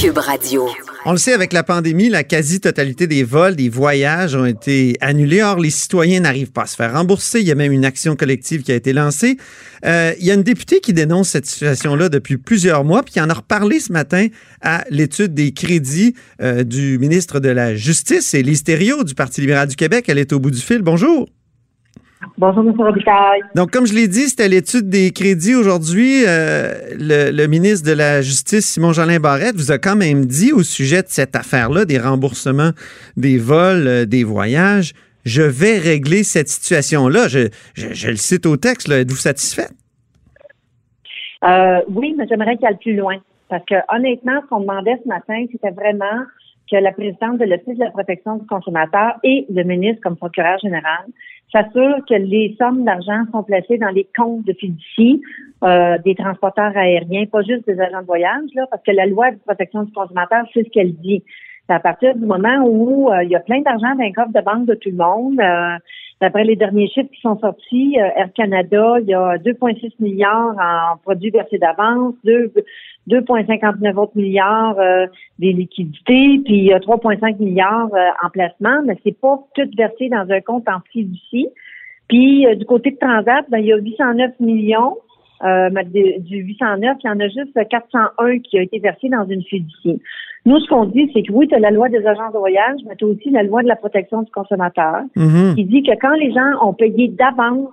Cube 0.00 0.18
Radio. 0.18 0.66
On 1.04 1.12
le 1.12 1.18
sait, 1.18 1.32
avec 1.32 1.52
la 1.52 1.62
pandémie, 1.62 2.08
la 2.08 2.24
quasi-totalité 2.24 3.06
des 3.06 3.22
vols, 3.22 3.54
des 3.54 3.68
voyages 3.68 4.34
ont 4.34 4.44
été 4.44 4.96
annulés. 5.00 5.40
Or, 5.40 5.60
les 5.60 5.70
citoyens 5.70 6.18
n'arrivent 6.18 6.50
pas 6.50 6.62
à 6.62 6.66
se 6.66 6.74
faire 6.74 6.92
rembourser. 6.92 7.38
Il 7.38 7.46
y 7.46 7.52
a 7.52 7.54
même 7.54 7.70
une 7.70 7.84
action 7.84 8.16
collective 8.16 8.62
qui 8.62 8.72
a 8.72 8.74
été 8.74 8.92
lancée. 8.92 9.36
Euh, 9.84 10.14
il 10.18 10.26
y 10.26 10.32
a 10.32 10.34
une 10.34 10.42
députée 10.42 10.80
qui 10.80 10.92
dénonce 10.92 11.28
cette 11.28 11.46
situation-là 11.46 12.08
depuis 12.08 12.36
plusieurs 12.36 12.82
mois, 12.82 13.04
puis 13.04 13.12
qui 13.12 13.20
en 13.20 13.30
a 13.30 13.34
reparlé 13.34 13.78
ce 13.78 13.92
matin 13.92 14.26
à 14.62 14.84
l'étude 14.90 15.32
des 15.32 15.52
crédits 15.52 16.16
euh, 16.42 16.64
du 16.64 16.98
ministre 16.98 17.38
de 17.38 17.50
la 17.50 17.76
Justice, 17.76 18.26
c'est 18.30 18.42
Lise 18.42 18.64
du 18.64 19.14
Parti 19.14 19.42
libéral 19.42 19.68
du 19.68 19.76
Québec. 19.76 20.06
Elle 20.08 20.18
est 20.18 20.32
au 20.32 20.40
bout 20.40 20.50
du 20.50 20.60
fil. 20.60 20.82
Bonjour. 20.82 21.28
Bonjour, 22.38 22.64
M. 22.64 22.74
Robitaille. 22.76 23.42
Donc, 23.54 23.70
comme 23.70 23.86
je 23.86 23.94
l'ai 23.94 24.08
dit, 24.08 24.28
c'était 24.28 24.48
l'étude 24.48 24.88
des 24.88 25.12
crédits 25.12 25.54
aujourd'hui. 25.54 26.24
Euh, 26.26 26.72
le, 26.98 27.46
ministre 27.46 27.88
de 27.88 27.94
la 27.94 28.22
Justice, 28.22 28.66
Simon-Jolin 28.66 29.20
Barrette, 29.20 29.56
vous 29.56 29.72
a 29.72 29.78
quand 29.78 29.96
même 29.96 30.26
dit 30.26 30.52
au 30.52 30.62
sujet 30.62 31.02
de 31.02 31.08
cette 31.08 31.36
affaire-là, 31.36 31.84
des 31.84 31.98
remboursements 31.98 32.70
des 33.16 33.38
vols, 33.38 33.86
euh, 33.86 34.04
des 34.04 34.24
voyages, 34.24 34.92
je 35.24 35.42
vais 35.42 35.78
régler 35.78 36.22
cette 36.22 36.48
situation-là. 36.48 37.28
Je, 37.28 37.48
le 37.76 38.16
cite 38.16 38.46
au 38.46 38.56
texte. 38.56 38.90
Êtes-vous 38.90 39.16
satisfait? 39.16 39.68
Euh, 41.44 41.80
oui, 41.88 42.14
mais 42.16 42.26
j'aimerais 42.28 42.56
qu'il 42.56 42.66
aille 42.66 42.78
plus 42.78 42.96
loin. 42.96 43.16
Parce 43.48 43.64
que 43.66 43.74
honnêtement, 43.94 44.40
ce 44.42 44.48
qu'on 44.48 44.60
demandait 44.60 44.98
ce 45.02 45.08
matin, 45.08 45.44
c'était 45.50 45.70
vraiment 45.70 46.24
que 46.70 46.76
la 46.76 46.92
présidente 46.92 47.38
de 47.38 47.44
l'Office 47.44 47.78
de 47.78 47.84
la 47.84 47.90
protection 47.90 48.36
du 48.36 48.46
consommateur 48.46 49.14
et 49.22 49.46
le 49.50 49.62
ministre 49.64 50.00
comme 50.02 50.16
procureur 50.16 50.58
général 50.58 51.04
s'assurent 51.52 52.04
que 52.08 52.14
les 52.14 52.56
sommes 52.58 52.84
d'argent 52.84 53.24
sont 53.32 53.42
placées 53.42 53.78
dans 53.78 53.90
les 53.90 54.08
comptes 54.16 54.44
de 54.44 54.52
fiducie 54.52 55.20
euh, 55.62 55.98
des 56.04 56.14
transporteurs 56.14 56.76
aériens, 56.76 57.26
pas 57.26 57.42
juste 57.42 57.66
des 57.66 57.80
agents 57.80 58.00
de 58.00 58.06
voyage, 58.06 58.50
là, 58.54 58.66
parce 58.70 58.82
que 58.82 58.90
la 58.90 59.06
loi 59.06 59.30
de 59.30 59.38
protection 59.38 59.84
du 59.84 59.92
consommateur, 59.92 60.44
c'est 60.52 60.64
ce 60.64 60.70
qu'elle 60.70 60.94
dit. 60.96 61.22
C'est 61.68 61.74
à 61.74 61.80
partir 61.80 62.14
du 62.14 62.26
moment 62.26 62.58
où 62.66 63.10
euh, 63.10 63.22
il 63.22 63.30
y 63.30 63.36
a 63.36 63.40
plein 63.40 63.60
d'argent 63.60 63.94
dans 63.94 64.02
les 64.02 64.12
coffre 64.12 64.32
de 64.32 64.40
banque 64.40 64.66
de 64.66 64.74
tout 64.74 64.90
le 64.90 64.96
monde. 64.96 65.40
Euh, 65.40 65.78
d'après 66.20 66.44
les 66.44 66.56
derniers 66.56 66.88
chiffres 66.88 67.10
qui 67.14 67.20
sont 67.20 67.38
sortis, 67.38 67.96
Air 67.96 68.32
Canada, 68.34 68.96
il 69.00 69.06
y 69.06 69.14
a 69.14 69.36
2,6 69.38 69.92
milliards 70.00 70.56
en 70.58 70.96
produits 70.98 71.30
versés 71.30 71.58
d'avance, 71.58 72.14
2,59 73.08 73.94
autres 73.96 74.16
milliards 74.16 74.76
des 75.38 75.52
liquidités, 75.52 76.40
puis 76.44 76.56
il 76.56 76.64
y 76.64 76.72
a 76.72 76.78
3,5 76.78 77.38
milliards 77.38 77.90
en 78.22 78.30
placement, 78.30 78.82
mais 78.84 78.96
c'est 79.04 79.18
pas 79.18 79.38
tout 79.54 79.68
versé 79.76 80.08
dans 80.08 80.26
un 80.30 80.40
compte 80.40 80.68
en 80.68 80.80
fiducie. 80.90 81.48
Puis 82.08 82.46
du 82.56 82.64
côté 82.64 82.92
de 82.92 82.96
Transat, 82.96 83.44
ben, 83.50 83.58
il 83.58 83.66
y 83.66 83.72
a 83.72 83.76
809 83.76 84.40
millions 84.40 84.96
euh, 85.44 85.68
du 86.20 86.36
809, 86.36 86.96
il 87.02 87.06
y 87.06 87.10
en 87.10 87.20
a 87.20 87.28
juste 87.28 87.68
401 87.68 88.38
qui 88.38 88.58
a 88.58 88.62
été 88.62 88.78
versé 88.78 89.08
dans 89.08 89.26
une 89.26 89.42
fiducie. 89.42 90.00
Nous, 90.46 90.58
ce 90.58 90.68
qu'on 90.68 90.86
dit, 90.86 91.10
c'est 91.12 91.22
que 91.22 91.32
oui, 91.32 91.48
tu 91.48 91.54
as 91.54 91.58
la 91.58 91.70
loi 91.70 91.88
des 91.88 92.06
agents 92.06 92.30
de 92.32 92.38
voyage, 92.38 92.80
mais 92.86 92.96
tu 92.96 93.04
as 93.04 93.08
aussi 93.08 93.30
la 93.30 93.42
loi 93.42 93.62
de 93.62 93.68
la 93.68 93.76
protection 93.76 94.22
du 94.22 94.30
consommateur 94.30 95.02
mm-hmm. 95.16 95.54
qui 95.54 95.64
dit 95.64 95.82
que 95.82 95.92
quand 96.00 96.14
les 96.14 96.32
gens 96.32 96.66
ont 96.66 96.72
payé 96.72 97.08
d'avance, 97.08 97.72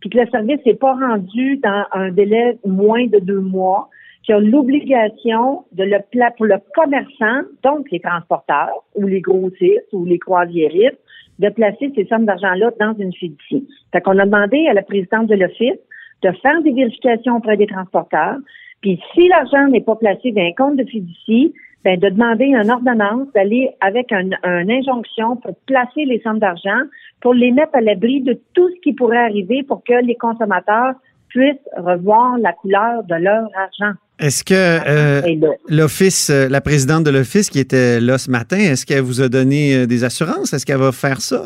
puis 0.00 0.10
que 0.10 0.18
le 0.18 0.26
service 0.30 0.58
n'est 0.64 0.74
pas 0.74 0.94
rendu 0.94 1.58
dans 1.58 1.84
un 1.92 2.10
délai 2.10 2.58
moins 2.64 3.06
de 3.06 3.18
deux 3.18 3.40
mois, 3.40 3.88
qu'il 4.22 4.34
y 4.34 4.38
a 4.38 4.40
l'obligation 4.40 5.64
de 5.72 5.84
le 5.84 5.98
pour 6.36 6.46
le 6.46 6.56
commerçant, 6.74 7.42
donc 7.62 7.90
les 7.90 8.00
transporteurs 8.00 8.84
ou 8.94 9.06
les 9.06 9.20
grossistes 9.20 9.92
ou 9.92 10.04
les 10.04 10.18
croisiéristes, 10.18 10.98
de 11.38 11.48
placer 11.48 11.92
ces 11.94 12.04
sommes 12.06 12.26
d'argent-là 12.26 12.70
dans 12.78 12.94
une 12.98 13.12
fiducie. 13.12 13.66
Fait 13.92 14.00
qu'on 14.00 14.18
a 14.18 14.24
demandé 14.24 14.66
à 14.68 14.74
la 14.74 14.82
présidente 14.82 15.26
de 15.26 15.34
l'Office 15.34 15.80
de 16.22 16.30
faire 16.40 16.62
des 16.62 16.72
vérifications 16.72 17.36
auprès 17.36 17.56
des 17.56 17.66
transporteurs. 17.66 18.36
Puis 18.80 19.00
si 19.12 19.28
l'argent 19.28 19.66
n'est 19.68 19.80
pas 19.80 19.96
placé 19.96 20.30
dans 20.32 20.42
un 20.42 20.52
compte 20.56 20.76
de 20.76 20.84
fiducie, 20.84 21.52
ben, 21.84 21.98
de 21.98 22.10
demander 22.10 22.44
une 22.44 22.70
ordonnance, 22.70 23.26
d'aller 23.34 23.70
avec 23.80 24.12
une 24.12 24.36
injonction 24.44 25.36
pour 25.36 25.56
placer 25.66 26.04
les 26.04 26.20
sommes 26.20 26.38
d'argent, 26.38 26.82
pour 27.20 27.34
les 27.34 27.50
mettre 27.50 27.74
à 27.74 27.80
l'abri 27.80 28.20
de 28.20 28.38
tout 28.54 28.68
ce 28.68 28.80
qui 28.82 28.92
pourrait 28.92 29.24
arriver 29.24 29.64
pour 29.64 29.82
que 29.82 30.04
les 30.04 30.14
consommateurs 30.14 30.94
puissent 31.32 31.68
revoir 31.76 32.38
la 32.38 32.52
couleur 32.52 33.02
de 33.04 33.14
leur 33.14 33.48
argent. 33.56 33.96
Est-ce 34.18 34.44
que 34.44 34.54
euh, 34.54 35.50
l'office, 35.68 36.30
euh, 36.30 36.48
la 36.48 36.60
présidente 36.60 37.04
de 37.04 37.10
l'office 37.10 37.50
qui 37.50 37.58
était 37.58 38.00
là 38.00 38.18
ce 38.18 38.30
matin, 38.30 38.58
est-ce 38.58 38.86
qu'elle 38.86 39.00
vous 39.00 39.20
a 39.20 39.28
donné 39.28 39.74
euh, 39.74 39.86
des 39.86 40.04
assurances? 40.04 40.52
Est-ce 40.52 40.64
qu'elle 40.64 40.78
va 40.78 40.92
faire 40.92 41.20
ça? 41.20 41.42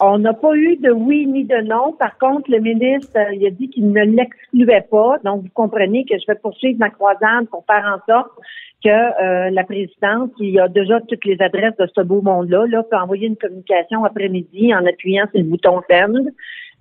On 0.00 0.18
n'a 0.18 0.34
pas 0.34 0.54
eu 0.54 0.76
de 0.76 0.90
oui 0.90 1.26
ni 1.26 1.44
de 1.44 1.62
non. 1.62 1.92
Par 1.98 2.18
contre, 2.18 2.50
le 2.50 2.58
ministre, 2.58 3.16
il 3.32 3.46
a 3.46 3.50
dit 3.50 3.70
qu'il 3.70 3.90
ne 3.90 4.02
l'excluait 4.02 4.86
pas. 4.90 5.16
Donc, 5.24 5.42
vous 5.42 5.50
comprenez 5.54 6.04
que 6.04 6.16
je 6.18 6.24
vais 6.26 6.38
poursuivre 6.38 6.78
ma 6.78 6.90
croisade 6.90 7.46
pour 7.50 7.64
faire 7.66 7.84
en 7.86 8.12
sorte 8.12 8.32
que 8.84 8.90
euh, 8.90 9.50
la 9.50 9.64
présidente, 9.64 10.32
qui 10.36 10.58
a 10.58 10.68
déjà 10.68 11.00
toutes 11.00 11.24
les 11.24 11.40
adresses 11.40 11.76
de 11.78 11.88
ce 11.94 12.02
beau 12.02 12.20
monde-là, 12.20 12.66
là, 12.66 12.82
peut 12.82 12.96
envoyer 12.96 13.28
une 13.28 13.36
communication 13.36 14.04
après-midi 14.04 14.74
en 14.74 14.84
appuyant 14.84 15.24
sur 15.30 15.40
le 15.40 15.46
bouton 15.46 15.80
send. 15.88 16.28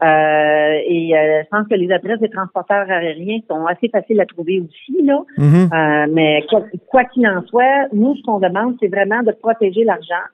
Euh, 0.03 0.79
et 0.85 1.11
je 1.13 1.49
pense 1.49 1.67
que 1.67 1.75
les 1.75 1.91
adresses 1.91 2.19
des 2.19 2.29
transporteurs 2.29 2.89
aériens 2.89 3.39
sont 3.49 3.65
assez 3.65 3.87
faciles 3.89 4.19
à 4.19 4.25
trouver 4.25 4.59
aussi, 4.59 5.01
là. 5.03 5.19
Mm-hmm. 5.37 6.11
mais 6.11 6.43
quoi 6.89 7.05
qu'il 7.05 7.25
en 7.27 7.41
soit, 7.43 7.87
nous, 7.93 8.15
ce 8.15 8.21
qu'on 8.23 8.39
demande, 8.39 8.75
c'est 8.81 8.89
vraiment 8.89 9.23
de 9.23 9.31
protéger 9.31 9.83
l'argent. 9.83 10.25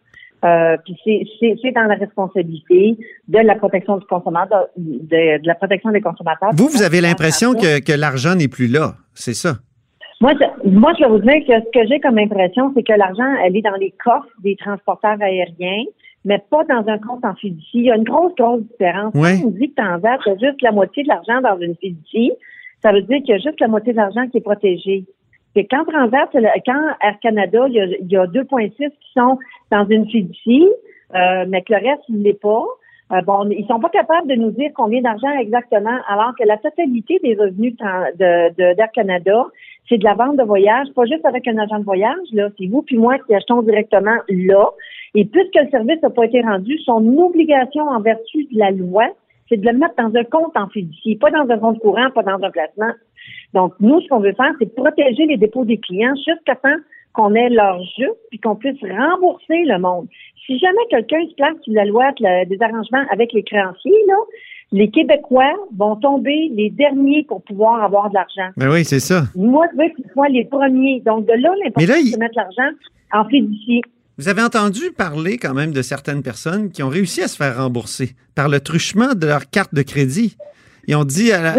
Euh, 0.45 0.77
puis 0.86 0.95
c'est 1.62 1.71
dans 1.71 1.84
la 1.84 1.95
responsabilité 1.95 2.97
de 3.27 3.39
la 3.39 3.55
protection 3.55 3.97
du 3.97 4.05
consommateur, 4.05 4.67
de, 4.77 5.45
la 5.45 5.55
protection 5.55 5.91
des 5.91 5.99
consommateurs. 5.99 6.51
Vous, 6.53 6.69
vous 6.69 6.82
avez 6.82 7.01
l'impression 7.01 7.53
que, 7.53 7.84
que 7.84 7.91
l'argent 7.91 8.36
n'est 8.36 8.47
plus 8.47 8.67
là, 8.67 8.93
c'est 9.13 9.34
ça? 9.34 9.55
Moi, 10.21 10.34
je, 10.39 10.69
moi, 10.69 10.93
je 10.97 11.03
vais 11.03 11.10
vous 11.10 11.19
dire 11.19 11.45
que 11.45 11.65
ce 11.65 11.79
que 11.79 11.88
j'ai 11.88 11.99
comme 11.99 12.17
impression, 12.17 12.71
c'est 12.75 12.84
que 12.84 12.93
l'argent, 12.93 13.36
elle 13.43 13.55
est 13.55 13.62
dans 13.62 13.75
les 13.79 13.93
coffres 14.03 14.29
des 14.43 14.55
transporteurs 14.55 15.17
aériens, 15.21 15.84
mais 16.25 16.41
pas 16.49 16.63
dans 16.65 16.88
un 16.88 16.97
compte 16.97 17.23
en 17.23 17.34
fiducie. 17.36 17.79
Il 17.79 17.86
y 17.86 17.91
a 17.91 17.95
une 17.95 18.03
grosse, 18.03 18.36
grosse 18.36 18.62
différence. 18.63 19.13
Quand 19.13 19.47
on 19.47 19.51
dit 19.51 19.71
que 19.71 19.75
tu 19.75 20.29
as 20.29 20.38
juste 20.38 20.62
la 20.62 20.71
moitié 20.71 21.03
de 21.03 21.08
l'argent 21.08 21.41
dans 21.41 21.58
une 21.60 21.75
fiducie, 21.75 22.32
ça 22.82 22.91
veut 22.91 23.01
dire 23.01 23.17
qu'il 23.19 23.29
y 23.29 23.34
a 23.34 23.38
juste 23.38 23.60
la 23.60 23.67
moitié 23.67 23.93
de 23.93 23.97
l'argent 23.97 24.27
qui 24.27 24.38
est 24.38 24.41
protégé. 24.41 25.05
C'est 25.55 25.65
quand 25.65 25.86
Transat, 25.86 26.29
quand 26.65 26.84
Air 27.01 27.19
Canada, 27.21 27.65
il 27.67 28.08
y 28.10 28.15
a, 28.15 28.21
a 28.21 28.27
2,6 28.27 28.71
qui 28.75 29.12
sont 29.15 29.38
dans 29.71 29.86
une 29.88 30.08
fiducie, 30.08 30.67
euh, 31.15 31.45
mais 31.47 31.63
que 31.63 31.73
le 31.73 31.89
reste, 31.89 32.03
il 32.10 32.21
l'est 32.21 32.39
pas. 32.39 32.65
Euh, 33.12 33.22
bon, 33.22 33.50
ils 33.50 33.65
sont 33.65 33.80
pas 33.80 33.89
capables 33.89 34.28
de 34.28 34.36
nous 34.36 34.52
dire 34.52 34.69
combien 34.76 35.02
d'argent 35.02 35.32
exactement, 35.39 35.98
alors 36.08 36.34
que 36.38 36.45
la 36.45 36.58
totalité 36.58 37.19
des 37.24 37.36
revenus 37.36 37.76
de, 37.76 38.74
d'Air 38.76 38.91
Canada, 38.93 39.45
c'est 39.88 39.98
de 39.98 40.04
la 40.04 40.13
vente 40.13 40.38
de 40.38 40.43
voyage, 40.43 40.88
pas 40.95 41.06
juste 41.06 41.26
avec 41.26 41.48
un 41.48 41.58
agent 41.58 41.80
de 41.80 41.86
voyage, 41.86 42.28
là, 42.34 42.50
c'est 42.58 42.67
vous 42.67 42.84
puis 42.84 42.98
moi 42.98 43.17
qui 43.19 43.34
achetons 43.34 43.63
directement 43.63 44.17
là. 44.28 44.69
Et 45.15 45.26
puisque 45.26 45.56
le 45.56 45.69
service 45.72 46.02
n'a 46.04 46.12
pas 46.12 46.26
été 46.26 46.41
rendu, 46.41 46.78
son 46.80 47.17
obligation 47.17 47.88
en 47.88 48.00
vertu 48.00 48.43
de 48.52 48.60
la 48.60 48.69
loi, 48.69 49.08
c'est 49.50 49.58
de 49.58 49.67
le 49.67 49.76
mettre 49.76 49.95
dans 49.98 50.15
un 50.15 50.24
compte 50.24 50.56
en 50.56 50.67
fiducie, 50.67 51.15
pas 51.15 51.32
dans 51.32 51.50
un 51.50 51.58
compte 51.58 51.80
courant, 51.80 52.12
pas 52.12 52.22
dans 52.22 52.43
un 52.43 52.52
placement. 52.52 52.91
Donc, 53.56 53.74
nous, 53.80 54.00
ce 54.02 54.08
qu'on 54.08 54.19
veut 54.19 54.34
faire, 54.34 54.54
c'est 54.60 54.76
protéger 54.76 55.26
les 55.26 55.38
dépôts 55.38 55.65
des 55.65 55.80
clients 55.80 56.13
jusqu'à 56.15 56.56
temps 56.56 56.78
qu'on 57.13 57.34
ait 57.34 57.50
leur 57.50 57.82
jeu 57.98 58.10
puis 58.30 58.39
qu'on 58.39 58.56
puisse 58.56 58.80
rembourser 58.82 59.63
le 59.65 59.80
monde. 59.80 60.08
Si 60.49 60.57
jamais 60.57 60.81
quelqu'un 60.89 61.21
se 61.29 61.35
place 61.35 61.53
sous 61.63 61.73
la 61.73 61.85
loi 61.85 62.05
des 62.19 62.57
arrangements 62.59 63.05
avec 63.12 63.33
les 63.33 63.43
créanciers, 63.43 63.91
là, 64.07 64.15
les 64.71 64.89
Québécois 64.89 65.53
vont 65.77 65.95
tomber 65.95 66.49
les 66.55 66.71
derniers 66.71 67.23
pour 67.27 67.43
pouvoir 67.43 67.83
avoir 67.83 68.09
de 68.09 68.15
l'argent. 68.15 68.51
Mais 68.57 68.65
ben 68.65 68.71
oui, 68.71 68.83
c'est 68.83 68.99
ça. 68.99 69.25
Moi, 69.35 69.67
je 69.71 69.77
veux 69.77 69.89
qu'ils 69.95 70.12
soient 70.12 70.29
les 70.29 70.45
premiers. 70.45 71.03
Donc, 71.05 71.27
de 71.27 71.33
là, 71.33 71.51
l'importance 71.63 72.12
de 72.12 72.17
mettre 72.17 72.35
l'argent 72.35 72.75
en 73.13 73.29
fiducie. 73.29 73.81
Vous 74.17 74.27
avez 74.27 74.41
entendu 74.41 74.91
parler 74.97 75.38
quand 75.38 75.53
même 75.53 75.71
de 75.71 75.83
certaines 75.83 76.23
personnes 76.23 76.71
qui 76.71 76.81
ont 76.81 76.89
réussi 76.89 77.21
à 77.21 77.27
se 77.27 77.38
faire 77.38 77.57
rembourser 77.57 78.15
par 78.33 78.49
le 78.49 78.59
truchement 78.59 79.13
de 79.13 79.27
leur 79.27 79.51
carte 79.51 79.75
de 79.75 79.83
crédit. 79.83 80.35
Ils 80.88 80.95
ont 80.95 81.05
dit 81.05 81.31
à 81.31 81.41
la, 81.43 81.55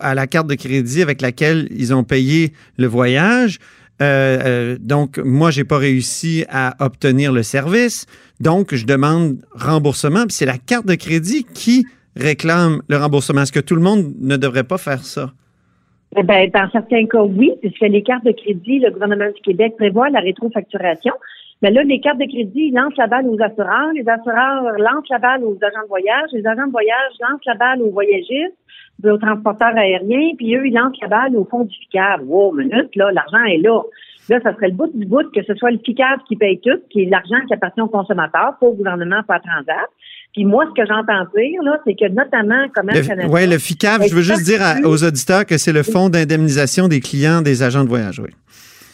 à 0.00 0.14
la 0.14 0.26
carte 0.26 0.46
de 0.46 0.54
crédit 0.54 1.02
avec 1.02 1.20
laquelle 1.20 1.68
ils 1.70 1.94
ont 1.94 2.04
payé 2.04 2.52
le 2.78 2.86
voyage, 2.86 3.58
euh, 4.02 4.38
euh, 4.44 4.76
donc, 4.80 5.18
moi, 5.18 5.50
j'ai 5.50 5.64
pas 5.64 5.78
réussi 5.78 6.44
à 6.48 6.74
obtenir 6.84 7.32
le 7.32 7.42
service. 7.42 8.06
Donc, 8.40 8.74
je 8.74 8.86
demande 8.86 9.38
remboursement. 9.52 10.22
Puis 10.22 10.32
c'est 10.32 10.46
la 10.46 10.58
carte 10.58 10.86
de 10.86 10.94
crédit 10.94 11.44
qui 11.44 11.86
réclame 12.16 12.82
le 12.88 12.96
remboursement. 12.96 13.42
Est-ce 13.42 13.52
que 13.52 13.60
tout 13.60 13.76
le 13.76 13.82
monde 13.82 14.12
ne 14.20 14.36
devrait 14.36 14.64
pas 14.64 14.78
faire 14.78 15.04
ça? 15.04 15.32
Eh 16.16 16.22
dans 16.22 16.70
certains 16.70 17.06
cas, 17.06 17.22
oui, 17.22 17.52
puisque 17.60 17.80
les 17.80 18.02
cartes 18.02 18.24
de 18.24 18.32
crédit, 18.32 18.78
le 18.78 18.90
gouvernement 18.90 19.30
du 19.34 19.40
Québec 19.42 19.74
prévoit 19.76 20.10
la 20.10 20.20
rétrofacturation. 20.20 21.12
Mais 21.62 21.70
là, 21.70 21.82
les 21.82 22.00
cartes 22.00 22.18
de 22.18 22.26
crédit 22.26 22.70
lancent 22.70 22.96
la 22.96 23.06
balle 23.06 23.26
aux 23.26 23.40
assureurs, 23.40 23.92
les 23.94 24.08
assureurs 24.08 24.78
lancent 24.78 25.08
la 25.08 25.18
balle 25.18 25.44
aux 25.44 25.56
agents 25.62 25.82
de 25.82 25.88
voyage, 25.88 26.28
les 26.32 26.46
agents 26.46 26.66
de 26.66 26.72
voyage 26.72 27.12
lancent 27.20 27.44
la 27.46 27.54
balle 27.54 27.82
aux 27.82 27.90
voyagistes, 27.90 28.58
aux 29.04 29.18
transporteurs 29.18 29.76
aériens, 29.76 30.34
puis 30.36 30.54
eux, 30.56 30.66
ils 30.66 30.74
lancent 30.74 31.00
la 31.00 31.08
balle 31.08 31.36
au 31.36 31.44
fond 31.44 31.64
du 31.64 31.74
FICAV. 31.74 32.22
Wow, 32.26 32.52
minute, 32.52 32.94
là, 32.96 33.10
l'argent 33.12 33.44
est 33.44 33.58
là. 33.58 33.82
Là, 34.28 34.40
ça 34.42 34.54
serait 34.54 34.68
le 34.68 34.74
bout 34.74 34.90
du 34.94 35.04
bout 35.04 35.30
que 35.34 35.42
ce 35.46 35.54
soit 35.54 35.70
le 35.70 35.78
FICAV 35.84 36.20
qui 36.26 36.36
paye 36.36 36.58
tout, 36.60 36.80
qui 36.90 37.02
est 37.02 37.10
l'argent 37.10 37.36
qui 37.46 37.54
appartient 37.54 37.82
aux 37.82 37.88
consommateurs, 37.88 38.56
pas 38.58 38.66
au 38.66 38.72
gouvernement, 38.72 39.22
pas 39.26 39.34
à 39.34 39.40
Transat. 39.40 39.88
Puis 40.32 40.44
moi, 40.44 40.64
ce 40.66 40.82
que 40.82 40.86
j'entends 40.86 41.24
dire, 41.36 41.62
là, 41.62 41.78
c'est 41.86 41.94
que 41.94 42.08
notamment, 42.08 42.66
comme 42.74 42.86
Canada... 42.86 43.28
Oui, 43.30 43.46
le 43.46 43.58
FICAV, 43.58 44.08
je 44.08 44.14
veux 44.14 44.22
juste 44.22 44.44
dire 44.44 44.60
aux 44.84 45.04
auditeurs 45.04 45.44
que 45.44 45.58
c'est 45.58 45.72
le 45.72 45.82
Fonds 45.82 46.08
d'indemnisation 46.08 46.88
des 46.88 47.00
clients 47.00 47.42
des 47.42 47.62
agents 47.62 47.84
de 47.84 47.88
voyage, 47.88 48.18
oui. 48.18 48.30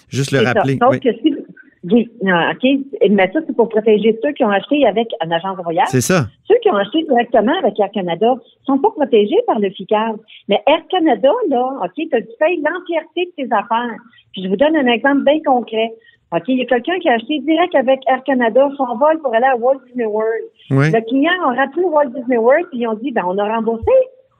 Juste 0.09 0.33
le 0.33 0.39
ça. 0.41 0.53
rappeler. 0.53 0.77
Sauf 0.81 0.91
oui. 0.91 1.01
que 1.01 1.13
si, 1.23 1.33
oui, 1.33 1.33
non, 1.33 1.40
OK. 1.83 2.65
Mais 3.11 3.31
ça, 3.33 3.41
c'est 3.47 3.57
pour 3.57 3.69
protéger 3.69 4.19
ceux 4.23 4.33
qui 4.33 4.45
ont 4.45 4.51
acheté 4.51 4.87
avec 4.87 5.09
une 5.25 5.33
agence 5.33 5.57
de 5.57 5.63
voyage. 5.63 5.89
C'est 5.89 6.03
ça. 6.03 6.27
Ceux 6.47 6.57
qui 6.63 6.71
ont 6.71 6.77
acheté 6.77 7.03
directement 7.05 7.57
avec 7.59 7.79
Air 7.81 7.91
Canada 7.93 8.35
sont 8.67 8.79
pas 8.79 8.91
protégés 8.91 9.41
par 9.47 9.59
le 9.59 9.71
FICAD. 9.71 10.17
Mais 10.49 10.63
Air 10.67 10.87
Canada, 10.91 11.31
là, 11.49 11.81
OK, 11.83 11.95
tu 11.95 12.09
payes 12.09 12.63
l'entièreté 12.63 13.27
de 13.27 13.45
tes 13.45 13.55
affaires. 13.55 13.97
Puis 14.33 14.45
je 14.45 14.49
vous 14.49 14.57
donne 14.57 14.77
un 14.77 14.87
exemple 14.87 15.25
bien 15.25 15.41
concret. 15.45 15.93
OK, 16.33 16.45
il 16.49 16.59
y 16.59 16.63
a 16.63 16.67
quelqu'un 16.67 16.99
qui 17.01 17.09
a 17.09 17.15
acheté 17.15 17.41
direct 17.41 17.75
avec 17.75 18.01
Air 18.09 18.23
Canada 18.25 18.69
son 18.77 18.97
vol 18.97 19.19
pour 19.21 19.35
aller 19.35 19.47
à 19.47 19.57
Walt 19.57 19.81
Disney 19.87 20.07
World. 20.07 20.45
Oui. 20.71 20.91
Le 20.93 21.01
client 21.01 21.33
a 21.45 21.55
rappelé 21.55 21.85
Walt 21.85 22.11
Disney 22.15 22.37
World, 22.37 22.67
puis 22.71 22.81
ils 22.81 22.87
ont 22.87 22.95
dit, 22.95 23.11
ben, 23.11 23.25
on 23.27 23.37
a 23.39 23.57
remboursé 23.57 23.91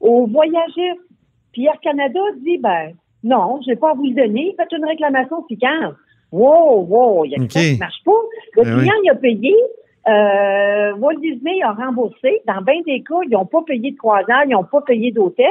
aux 0.01 0.27
voyageurs. 0.27 0.97
Puis 1.53 1.65
Air 1.65 1.81
Canada 1.83 2.21
dit, 2.45 2.59
ben, 2.59 2.93
non, 3.25 3.61
je 3.63 3.71
vais 3.71 3.77
pas 3.77 3.91
à 3.91 3.95
vous 3.95 4.05
le 4.05 4.15
donner, 4.15 4.55
faites 4.57 4.73
une 4.73 4.85
réclamation 4.85 5.43
FICAD. 5.49 5.95
Wow, 6.33 6.87
wow, 6.89 7.25
il 7.25 7.33
y 7.33 7.35
a 7.35 7.39
quelque 7.39 7.53
chose 7.53 7.73
qui 7.73 7.79
marche 7.79 8.03
pas. 8.05 8.13
Le 8.57 8.63
Ben 8.65 8.79
client, 8.79 8.95
il 9.05 9.11
a 9.11 9.15
payé, 9.15 9.55
euh, 10.09 10.95
Walt 10.97 11.21
Disney 11.21 11.63
a 11.63 11.73
remboursé. 11.73 12.41
Dans 12.47 12.63
bien 12.63 12.81
des 12.87 13.03
cas, 13.03 13.17
ils 13.25 13.31
n'ont 13.31 13.45
pas 13.47 13.63
payé 13.67 13.91
de 13.91 13.97
croisière, 13.97 14.43
ils 14.47 14.53
n'ont 14.53 14.65
pas 14.65 14.81
payé 14.83 15.13
d'hôtel. 15.13 15.47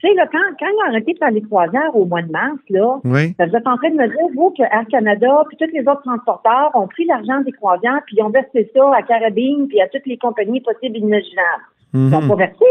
Tu 0.00 0.08
sais, 0.08 0.14
là, 0.14 0.26
quand, 0.30 0.38
quand 0.58 0.66
ils 0.66 0.84
ont 0.84 0.88
arrêté 0.88 1.12
de 1.12 1.18
faire 1.18 1.30
les 1.30 1.42
croisières 1.42 1.94
au 1.94 2.04
mois 2.04 2.22
de 2.22 2.30
mars, 2.30 2.58
là, 2.70 2.98
Oui. 3.04 3.34
vous 3.38 3.56
êtes 3.56 3.66
en 3.66 3.76
train 3.76 3.90
de 3.90 3.96
me 3.96 4.08
dire, 4.08 4.26
vous, 4.34 4.50
que 4.50 4.62
Air 4.62 4.86
Canada, 4.90 5.44
puis 5.48 5.56
tous 5.58 5.72
les 5.72 5.82
autres 5.82 6.02
transporteurs 6.02 6.70
ont 6.74 6.88
pris 6.88 7.04
l'argent 7.04 7.40
des 7.40 7.52
croisières, 7.52 8.00
puis 8.06 8.16
ils 8.18 8.22
ont 8.22 8.30
versé 8.30 8.70
ça 8.74 8.90
à 8.94 9.02
Carabine, 9.02 9.68
puis 9.68 9.80
à 9.80 9.88
toutes 9.88 10.06
les 10.06 10.16
compagnies 10.16 10.60
possibles 10.60 10.96
et 10.96 11.00
imaginables. 11.00 11.64
Ils 11.94 12.08
n'ont 12.08 12.26
pas 12.26 12.36
versé. 12.36 12.64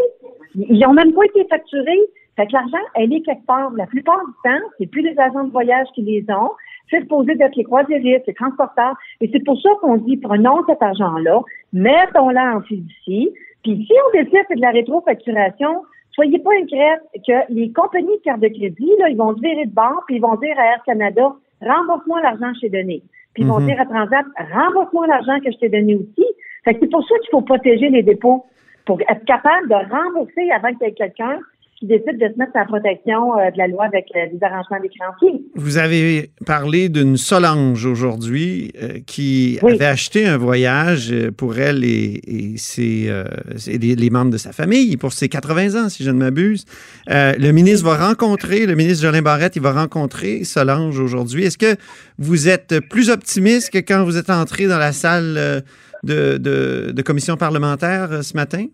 Ils 0.55 0.79
n'ont 0.79 0.93
même 0.93 1.13
pas 1.13 1.25
été 1.25 1.45
facturés. 1.47 1.99
Fait 2.35 2.47
que 2.47 2.53
l'argent, 2.53 2.83
elle 2.95 3.13
est 3.13 3.21
quelque 3.21 3.45
part. 3.45 3.71
La 3.77 3.85
plupart 3.85 4.19
du 4.25 4.33
temps, 4.43 4.65
c'est 4.77 4.87
plus 4.87 5.01
les 5.03 5.17
agents 5.19 5.43
de 5.43 5.51
voyage 5.51 5.87
qui 5.93 6.01
les 6.01 6.25
ont. 6.29 6.51
C'est 6.89 7.01
supposé 7.01 7.35
d'être 7.35 7.55
les 7.55 7.63
croisiéristes, 7.63 8.27
les 8.27 8.33
transporteurs. 8.33 8.95
Et 9.21 9.29
c'est 9.31 9.43
pour 9.43 9.59
ça 9.61 9.69
qu'on 9.81 9.97
dit, 9.97 10.17
prenons 10.17 10.65
cet 10.67 10.81
argent-là, 10.81 11.41
mettons-le 11.73 12.57
en 12.57 12.61
fiducie. 12.61 13.29
Puis 13.63 13.85
si 13.85 13.93
on 14.07 14.17
décide 14.17 14.45
de 14.55 14.61
la 14.61 14.71
rétrofacturation, 14.71 15.83
soyez 16.11 16.39
pas 16.39 16.51
inquiets 16.61 16.97
que 17.25 17.53
les 17.53 17.71
compagnies 17.71 18.17
de 18.17 18.23
carte 18.23 18.41
de 18.41 18.47
crédit, 18.47 18.91
là, 18.99 19.09
ils 19.09 19.17
vont 19.17 19.35
se 19.35 19.41
virer 19.41 19.65
de 19.65 19.73
bord, 19.73 20.03
puis 20.07 20.15
ils 20.17 20.21
vont 20.21 20.35
dire 20.35 20.57
à 20.59 20.65
Air 20.65 20.83
Canada, 20.85 21.33
rembourse-moi 21.61 22.21
l'argent 22.21 22.51
que 22.51 22.55
je 22.55 22.61
t'ai 22.61 22.69
donné. 22.69 23.01
Puis 23.33 23.43
ils 23.43 23.47
vont 23.49 23.59
Mhm. 23.59 23.67
dire 23.67 23.79
à 23.79 23.85
Transat, 23.85 24.25
rembourse-moi 24.53 25.07
l'argent 25.07 25.39
que 25.39 25.51
je 25.51 25.57
t'ai 25.57 25.69
donné 25.69 25.95
aussi. 25.95 26.25
Fait 26.65 26.73
que 26.73 26.81
c'est 26.81 26.91
pour 26.91 27.07
ça 27.07 27.15
qu'il 27.19 27.29
faut 27.31 27.41
protéger 27.41 27.89
les 27.89 28.03
dépôts 28.03 28.45
pour 28.85 28.99
être 29.01 29.23
capable 29.25 29.69
de 29.69 29.75
rembourser 29.75 30.51
avant 30.51 30.69
qu'il 30.69 30.87
y 30.87 30.89
ait 30.89 30.93
quelqu'un 30.93 31.39
qui 31.81 31.87
décide 31.87 32.19
de 32.19 32.31
se 32.31 32.37
mettre 32.37 32.51
à 32.55 32.59
la 32.59 32.65
protection 32.65 33.35
euh, 33.39 33.49
de 33.49 33.57
la 33.57 33.67
loi 33.67 33.85
avec 33.85 34.05
euh, 34.15 34.19
les 34.31 34.37
arrangements 34.43 34.79
des 34.79 34.89
créanciers. 34.89 35.43
Vous 35.55 35.77
avez 35.79 36.29
parlé 36.45 36.89
d'une 36.89 37.17
Solange 37.17 37.83
aujourd'hui 37.87 38.71
euh, 38.81 38.99
qui 39.07 39.57
Oui. 39.63 39.73
avait 39.73 39.85
acheté 39.87 40.27
un 40.27 40.37
voyage 40.37 41.11
euh, 41.11 41.31
pour 41.31 41.57
elle 41.57 41.83
et, 41.83 42.21
et 42.27 42.57
ses, 42.57 43.05
euh, 43.09 43.23
et 43.67 43.79
les, 43.79 43.95
les 43.95 44.09
membres 44.11 44.29
de 44.31 44.37
sa 44.37 44.51
famille 44.51 44.95
pour 44.95 45.11
ses 45.11 45.27
80 45.27 45.83
ans, 45.85 45.89
si 45.89 46.03
je 46.03 46.11
ne 46.11 46.19
m'abuse. 46.19 46.65
Euh, 47.09 47.33
le 47.39 47.51
ministre 47.51 47.83
va 47.89 48.07
rencontrer, 48.09 48.67
le 48.67 48.75
ministre 48.75 49.01
Jolin 49.03 49.23
Barrette, 49.23 49.55
il 49.55 49.61
va 49.63 49.71
rencontrer 49.71 50.43
Solange 50.43 50.99
aujourd'hui. 50.99 51.45
Est-ce 51.45 51.57
que 51.57 51.75
vous 52.19 52.47
êtes 52.47 52.79
plus 52.91 53.09
optimiste 53.09 53.71
que 53.71 53.79
quand 53.79 54.03
vous 54.03 54.17
êtes 54.17 54.29
entré 54.29 54.67
dans 54.67 54.77
la 54.77 54.91
salle 54.91 55.33
euh, 55.35 55.61
de, 56.03 56.37
de, 56.37 56.91
de 56.91 57.01
commission 57.01 57.37
parlementaire 57.37 58.11
euh, 58.11 58.21
ce 58.21 58.35
matin? 58.35 58.65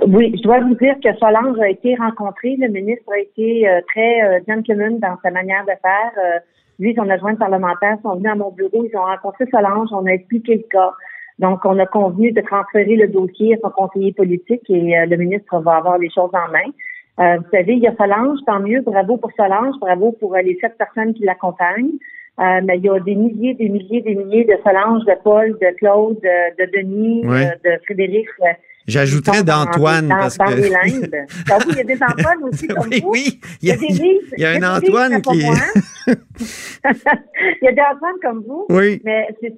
Oui, 0.00 0.34
je 0.36 0.42
dois 0.42 0.60
vous 0.60 0.74
dire 0.74 0.94
que 1.04 1.14
Solange 1.18 1.58
a 1.60 1.68
été 1.68 1.94
rencontré. 1.96 2.56
Le 2.58 2.68
ministre 2.68 3.12
a 3.12 3.18
été 3.18 3.68
euh, 3.68 3.80
très 3.88 4.22
euh, 4.22 4.40
gentleman 4.48 4.98
dans 4.98 5.16
sa 5.22 5.30
manière 5.30 5.64
de 5.64 5.72
faire. 5.82 6.12
Euh, 6.16 6.38
lui, 6.78 6.94
son 6.94 7.08
adjoint 7.10 7.34
parlementaire 7.34 7.98
sont 8.02 8.16
venus 8.16 8.32
à 8.32 8.34
mon 8.34 8.50
bureau. 8.50 8.84
Ils 8.84 8.96
ont 8.96 9.04
rencontré 9.04 9.44
Solange. 9.50 9.88
On 9.92 10.06
a 10.06 10.10
expliqué 10.10 10.56
le 10.56 10.68
cas. 10.70 10.92
Donc, 11.38 11.64
on 11.64 11.78
a 11.78 11.86
convenu 11.86 12.32
de 12.32 12.40
transférer 12.40 12.96
le 12.96 13.08
dossier 13.08 13.54
à 13.54 13.58
son 13.62 13.70
conseiller 13.70 14.12
politique 14.12 14.68
et 14.68 14.98
euh, 14.98 15.06
le 15.06 15.16
ministre 15.16 15.58
va 15.60 15.76
avoir 15.76 15.98
les 15.98 16.10
choses 16.10 16.30
en 16.32 16.50
main. 16.50 16.70
Euh, 17.20 17.38
vous 17.38 17.50
savez, 17.50 17.74
il 17.74 17.80
y 17.80 17.86
a 17.86 17.94
Solange, 17.96 18.38
tant 18.46 18.60
mieux. 18.60 18.80
Bravo 18.80 19.16
pour 19.18 19.32
Solange. 19.32 19.74
Bravo 19.80 20.12
pour 20.12 20.34
euh, 20.34 20.42
les 20.42 20.58
sept 20.60 20.76
personnes 20.78 21.14
qui 21.14 21.24
l'accompagnent. 21.24 21.98
Euh, 22.40 22.60
mais 22.64 22.78
il 22.78 22.84
y 22.84 22.88
a 22.88 22.98
des 22.98 23.14
milliers, 23.14 23.54
des 23.54 23.68
milliers, 23.68 24.00
des 24.00 24.14
milliers 24.14 24.44
de 24.44 24.56
Solange, 24.64 25.04
de 25.04 25.14
Paul, 25.22 25.52
de 25.60 25.76
Claude, 25.76 26.18
de, 26.22 26.64
de 26.64 26.70
Denis, 26.72 27.22
de 27.22 27.70
Frédéric. 27.84 28.26
J'ajouterais 28.86 29.42
d'Antoine 29.44 30.08
parce 30.08 30.36
que... 30.38 30.42
Ah 30.44 31.58
oui, 31.66 31.72
il 31.72 31.76
y 31.76 31.80
a 31.80 31.84
des 31.84 32.02
Antoine 32.02 32.44
aussi 32.50 32.66
comme 32.66 32.88
oui, 32.90 33.00
vous. 33.02 33.10
oui, 33.10 33.40
Il 33.62 33.68
y 33.68 33.72
a 33.72 33.76
des 33.76 33.86
il 33.88 34.20
y 34.38 34.44
a 34.44 34.50
un 34.50 34.76
Antoine 34.76 35.20
qui- 35.22 35.38
il 36.08 36.14
y 37.62 37.68
a 37.68 37.72
des 37.72 37.80
Antoine 37.80 38.16
comme 38.22 38.42
vous. 38.46 38.66
Oui. 38.70 39.00
Mais 39.04 39.28
c'est- 39.40 39.54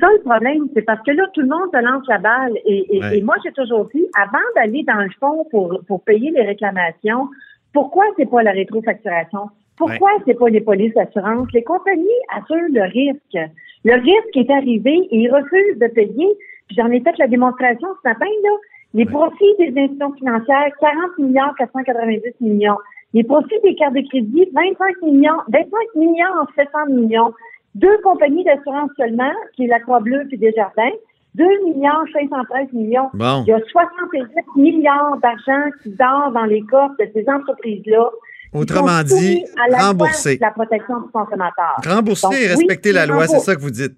ça 0.00 0.06
le 0.14 0.20
problème. 0.22 0.68
C'est 0.74 0.82
parce 0.82 1.00
que 1.04 1.10
là, 1.12 1.24
tout 1.34 1.40
le 1.40 1.48
monde 1.48 1.68
se 1.72 1.82
lance 1.82 2.04
la 2.08 2.18
balle. 2.18 2.52
Et, 2.64 2.96
et, 2.96 3.00
Ouais. 3.00 3.18
et 3.18 3.22
moi, 3.22 3.34
j'ai 3.44 3.52
toujours 3.52 3.88
dit, 3.94 4.06
avant 4.16 4.38
d'aller 4.54 4.84
dans 4.86 5.00
le 5.02 5.10
fond 5.20 5.44
pour, 5.50 5.80
pour 5.86 6.02
payer 6.04 6.30
les 6.30 6.42
réclamations, 6.42 7.28
pourquoi 7.72 8.04
c'est 8.16 8.30
pas 8.30 8.42
la 8.42 8.52
rétrofacturation? 8.52 9.50
Pourquoi 9.76 10.10
c'est 10.26 10.38
pas 10.38 10.48
les 10.48 10.60
polices 10.62 10.94
d'assurance? 10.94 11.48
Les 11.52 11.62
compagnies 11.62 12.06
assurent 12.34 12.70
le 12.72 12.82
risque. 12.84 13.50
Le 13.84 13.94
risque 13.94 14.36
est 14.36 14.50
arrivé 14.50 14.92
et 15.10 15.16
ils 15.18 15.30
refusent 15.30 15.78
de 15.78 15.86
payer. 15.88 16.28
J'en 16.74 16.90
ai 16.90 17.00
fait 17.00 17.16
la 17.18 17.28
démonstration 17.28 17.88
ce 18.02 18.08
matin, 18.08 18.26
là. 18.42 18.50
Les 18.94 19.04
profits 19.04 19.54
des 19.58 19.68
institutions 19.68 20.14
financières, 20.14 20.70
40 20.80 21.18
milliards 21.18 21.54
490 21.58 22.22
millions. 22.40 22.78
Les 23.12 23.24
profits 23.24 23.60
des 23.62 23.74
cartes 23.74 23.94
de 23.94 24.06
crédit, 24.08 24.48
25 24.54 25.02
millions, 25.02 25.36
25 25.48 25.70
millions 25.96 26.46
700 26.56 26.86
millions. 26.88 27.34
Deux 27.74 27.98
compagnies 28.02 28.44
d'assurance 28.44 28.90
seulement, 28.96 29.32
qui 29.54 29.64
est 29.64 29.68
la 29.68 29.80
Croix-Bleue 29.80 30.26
et 30.32 30.36
Desjardins, 30.38 30.96
2 31.34 31.44
milliards 31.66 32.04
513 32.12 32.72
millions. 32.72 33.10
Bon. 33.12 33.44
Il 33.46 33.50
y 33.50 33.52
a 33.52 33.60
68 33.70 34.22
milliards 34.56 35.18
d'argent 35.18 35.70
qui 35.82 35.90
dort 35.90 36.32
dans 36.32 36.44
les 36.44 36.62
coffres 36.62 36.94
de 36.98 37.10
ces 37.12 37.28
entreprises-là. 37.28 38.10
Autrement 38.54 39.02
dit, 39.02 39.44
à 39.62 39.70
la 39.70 39.88
rembourser. 39.88 40.38
la 40.40 40.50
protection 40.52 41.00
du 41.00 41.08
consommateur. 41.10 41.76
Rembourser 41.84 42.26
Donc, 42.26 42.34
et 42.34 42.44
oui, 42.44 42.46
respecter 42.46 42.92
la 42.92 43.04
loi, 43.04 43.26
c'est 43.26 43.40
ça 43.40 43.54
que 43.54 43.60
vous 43.60 43.70
dites. 43.70 43.96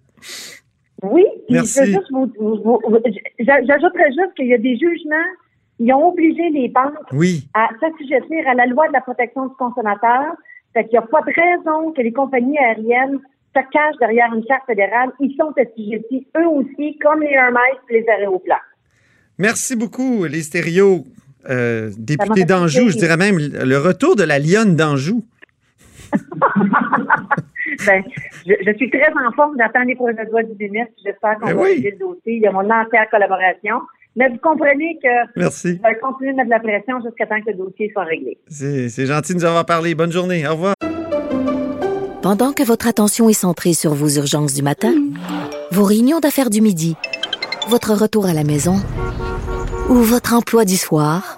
Oui, 1.02 1.24
Merci. 1.48 1.94
j'ajouterais 3.38 4.08
juste 4.10 4.34
qu'il 4.36 4.46
y 4.46 4.54
a 4.54 4.58
des 4.58 4.76
jugements, 4.76 5.16
ils 5.78 5.92
ont 5.92 6.08
obligé 6.08 6.48
les 6.50 6.68
banques 6.68 6.94
Oui. 7.12 7.46
à 7.54 7.68
s'assujettir 7.80 8.48
à 8.48 8.54
la 8.54 8.66
loi 8.66 8.88
de 8.88 8.92
la 8.92 9.00
protection 9.00 9.46
du 9.46 9.54
consommateur. 9.54 10.34
Fait 10.74 10.84
qu'il 10.84 10.92
n'y 10.92 10.98
a 10.98 11.02
pas 11.02 11.20
de 11.22 11.32
raison 11.32 11.92
que 11.92 12.02
les 12.02 12.12
compagnies 12.12 12.58
aériennes 12.58 13.18
se 13.56 13.60
cachent 13.72 13.96
derrière 14.00 14.32
une 14.34 14.44
charte 14.46 14.66
fédérale. 14.66 15.10
Ils 15.20 15.34
sont 15.38 15.52
assujettis, 15.56 16.26
eux 16.36 16.46
aussi, 16.48 16.98
comme 16.98 17.20
les 17.22 17.30
Hermès 17.30 17.62
et 17.90 18.00
les 18.00 18.08
aéroplans. 18.08 18.56
Merci 19.38 19.76
beaucoup, 19.76 20.24
les 20.24 20.42
stéréos. 20.42 21.04
Euh, 21.48 21.90
député 21.96 22.44
d'Anjou, 22.44 22.90
je 22.90 22.98
dirais 22.98 23.16
même 23.16 23.38
le 23.38 23.78
retour 23.78 24.16
de 24.16 24.24
la 24.24 24.38
lionne 24.38 24.74
d'Anjou. 24.74 25.24
Ben, 27.86 28.02
je, 28.46 28.54
je 28.66 28.76
suis 28.76 28.90
très 28.90 29.10
en 29.12 29.32
forme, 29.32 29.54
j'attends 29.58 29.84
les 29.84 29.94
projets 29.94 30.24
de 30.24 30.30
loi 30.30 30.42
du 30.42 30.52
ministre, 30.58 30.92
j'espère 31.04 31.38
qu'on 31.38 31.46
Ben 31.46 31.54
va 31.56 31.62
oui. 31.62 31.68
régler 31.74 31.90
le 31.92 31.98
dossier. 31.98 32.34
Il 32.36 32.42
y 32.42 32.46
a 32.46 32.52
mon 32.52 32.60
entière 32.68 33.08
collaboration. 33.10 33.80
Mais 34.16 34.28
vous 34.30 34.38
comprenez 34.42 34.98
que 35.02 35.38
Merci. 35.38 35.78
je 35.82 35.88
vais 35.88 35.98
continuer 36.00 36.32
de 36.32 36.36
mettre 36.38 36.46
de 36.46 36.50
la 36.50 36.60
pression 36.60 37.00
jusqu'à 37.04 37.26
temps 37.26 37.40
que 37.40 37.50
le 37.52 37.56
dossier 37.58 37.90
soit 37.92 38.02
réglé. 38.04 38.36
C'est 38.48 38.88
c'est 38.88 39.06
gentil 39.06 39.32
de 39.34 39.38
nous 39.38 39.44
avoir 39.44 39.64
parlé. 39.64 39.94
Bonne 39.94 40.10
journée. 40.10 40.44
Au 40.46 40.52
revoir. 40.52 40.74
Pendant 42.22 42.52
que 42.52 42.64
votre 42.64 42.88
attention 42.88 43.28
est 43.28 43.32
centrée 43.32 43.74
sur 43.74 43.94
vos 43.94 44.08
urgences 44.08 44.54
du 44.54 44.62
matin, 44.62 44.92
vos 45.70 45.84
réunions 45.84 46.18
d'affaires 46.18 46.50
du 46.50 46.60
midi, 46.60 46.96
votre 47.68 47.94
retour 47.94 48.26
à 48.26 48.32
la 48.34 48.42
maison 48.44 48.74
ou 49.88 49.94
votre 49.94 50.34
emploi 50.34 50.64
du 50.64 50.76
soir, 50.76 51.37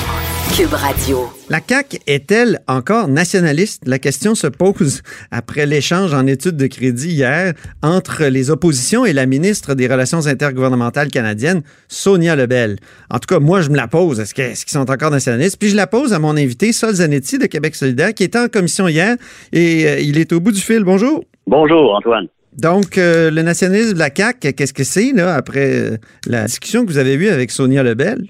Cube 0.57 0.73
Radio. 0.73 1.29
La 1.49 1.59
CAQ 1.65 1.99
est-elle 2.07 2.59
encore 2.67 3.07
nationaliste? 3.07 3.83
La 3.85 3.99
question 3.99 4.35
se 4.35 4.47
pose 4.47 5.01
après 5.31 5.65
l'échange 5.65 6.13
en 6.13 6.27
études 6.27 6.57
de 6.57 6.67
crédit 6.67 7.09
hier 7.09 7.53
entre 7.81 8.25
les 8.25 8.49
oppositions 8.51 9.05
et 9.05 9.13
la 9.13 9.25
ministre 9.25 9.73
des 9.75 9.87
Relations 9.87 10.27
intergouvernementales 10.27 11.09
canadiennes, 11.09 11.61
Sonia 11.87 12.35
Lebel. 12.35 12.77
En 13.09 13.19
tout 13.19 13.27
cas, 13.33 13.39
moi, 13.39 13.61
je 13.61 13.69
me 13.69 13.77
la 13.77 13.87
pose. 13.87 14.19
Est-ce 14.19 14.33
que- 14.33 14.41
est-ce 14.41 14.65
qu'ils 14.65 14.73
sont 14.77 14.89
encore 14.91 15.11
nationalistes? 15.11 15.57
Puis 15.57 15.69
je 15.69 15.75
la 15.75 15.87
pose 15.87 16.11
à 16.13 16.19
mon 16.19 16.35
invité, 16.35 16.73
Sol 16.73 16.95
Zanetti 16.95 17.37
de 17.37 17.45
Québec 17.45 17.75
solidaire, 17.75 18.13
qui 18.13 18.23
était 18.23 18.39
en 18.39 18.47
commission 18.47 18.87
hier 18.87 19.15
et 19.53 19.87
euh, 19.87 19.99
il 19.99 20.17
est 20.17 20.31
au 20.33 20.39
bout 20.39 20.51
du 20.51 20.61
fil. 20.61 20.83
Bonjour. 20.83 21.23
Bonjour, 21.47 21.95
Antoine. 21.95 22.27
Donc, 22.57 22.97
euh, 22.97 23.31
le 23.31 23.41
nationalisme 23.43 23.93
de 23.93 23.99
la 23.99 24.09
CAQ, 24.13 24.51
qu'est-ce 24.53 24.73
que 24.73 24.83
c'est, 24.83 25.13
là, 25.13 25.35
après 25.35 25.73
euh, 25.73 25.97
la 26.27 26.45
discussion 26.45 26.85
que 26.85 26.91
vous 26.91 26.97
avez 26.97 27.13
eue 27.13 27.29
avec 27.29 27.49
Sonia 27.51 27.81
Lebel? 27.83 28.25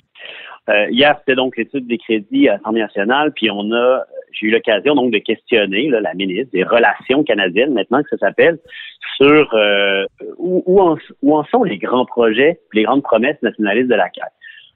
Euh, 0.71 0.89
hier, 0.89 1.15
c'était 1.19 1.35
donc 1.35 1.57
l'étude 1.57 1.87
des 1.87 1.97
crédits 1.97 2.47
à 2.47 2.53
l'Assemblée 2.53 2.81
nationale, 2.81 3.31
puis 3.33 3.49
on 3.51 3.71
a, 3.71 4.03
j'ai 4.31 4.47
eu 4.47 4.51
l'occasion 4.51 4.95
donc 4.95 5.11
de 5.11 5.17
questionner 5.17 5.89
la 5.89 6.13
ministre 6.13 6.51
des 6.53 6.63
Relations 6.63 7.23
canadiennes, 7.23 7.73
maintenant 7.73 8.01
que 8.03 8.09
ça 8.09 8.17
s'appelle, 8.17 8.57
sur 9.17 9.53
euh, 9.53 10.05
où, 10.37 10.79
en, 10.79 11.43
sont 11.45 11.63
les 11.63 11.77
grands 11.77 12.05
projets, 12.05 12.59
les 12.73 12.83
grandes 12.83 13.03
promesses 13.03 13.41
nationalistes 13.41 13.89
de 13.89 13.95
la 13.95 14.05
CAQ. 14.13 14.29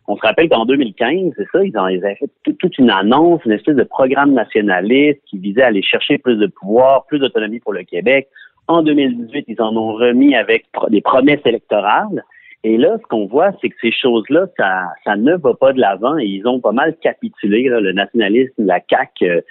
On 0.08 0.16
se 0.18 0.22
rappelle 0.22 0.50
qu'en 0.50 0.66
2015, 0.66 1.34
c'est 1.36 1.48
ça, 1.52 1.64
ils, 1.64 1.76
ont, 1.78 1.86
avaient 1.86 2.16
fait 2.16 2.30
toute 2.60 2.78
une 2.78 2.92
annonce, 2.92 3.44
une 3.46 3.54
espèce 3.54 3.76
de 3.76 3.84
programme 3.84 4.34
nationaliste 4.34 5.20
qui 5.26 5.40
visait 5.40 5.64
à 5.64 5.68
aller 5.68 5.82
chercher 5.82 6.18
plus 6.18 6.36
de 6.36 6.48
pouvoir, 6.48 7.06
plus 7.06 7.18
d'autonomie 7.18 7.60
pour 7.60 7.74
le 7.74 7.84
Québec. 7.84 8.28
En 8.68 8.84
2018, 8.84 9.46
ils 9.48 9.62
en 9.62 9.76
ont 9.76 9.94
remis 9.94 10.36
avec 10.36 10.66
des 10.90 11.02
promesses 11.02 11.42
électorales. 11.46 12.24
Et 12.68 12.78
là, 12.78 12.98
ce 13.00 13.08
qu'on 13.10 13.28
voit, 13.28 13.52
c'est 13.62 13.70
que 13.70 13.76
ces 13.80 13.92
choses-là, 13.92 14.48
ça, 14.58 14.88
ça 15.04 15.16
ne 15.16 15.36
va 15.36 15.54
pas 15.54 15.72
de 15.72 15.80
l'avant 15.80 16.18
et 16.18 16.26
ils 16.26 16.48
ont 16.48 16.60
pas 16.60 16.72
mal 16.72 16.98
capitulé. 16.98 17.70
Là, 17.70 17.80
le 17.80 17.92
nationalisme, 17.92 18.66
la 18.66 18.80
CAQ 18.90 19.30
euh, 19.30 19.42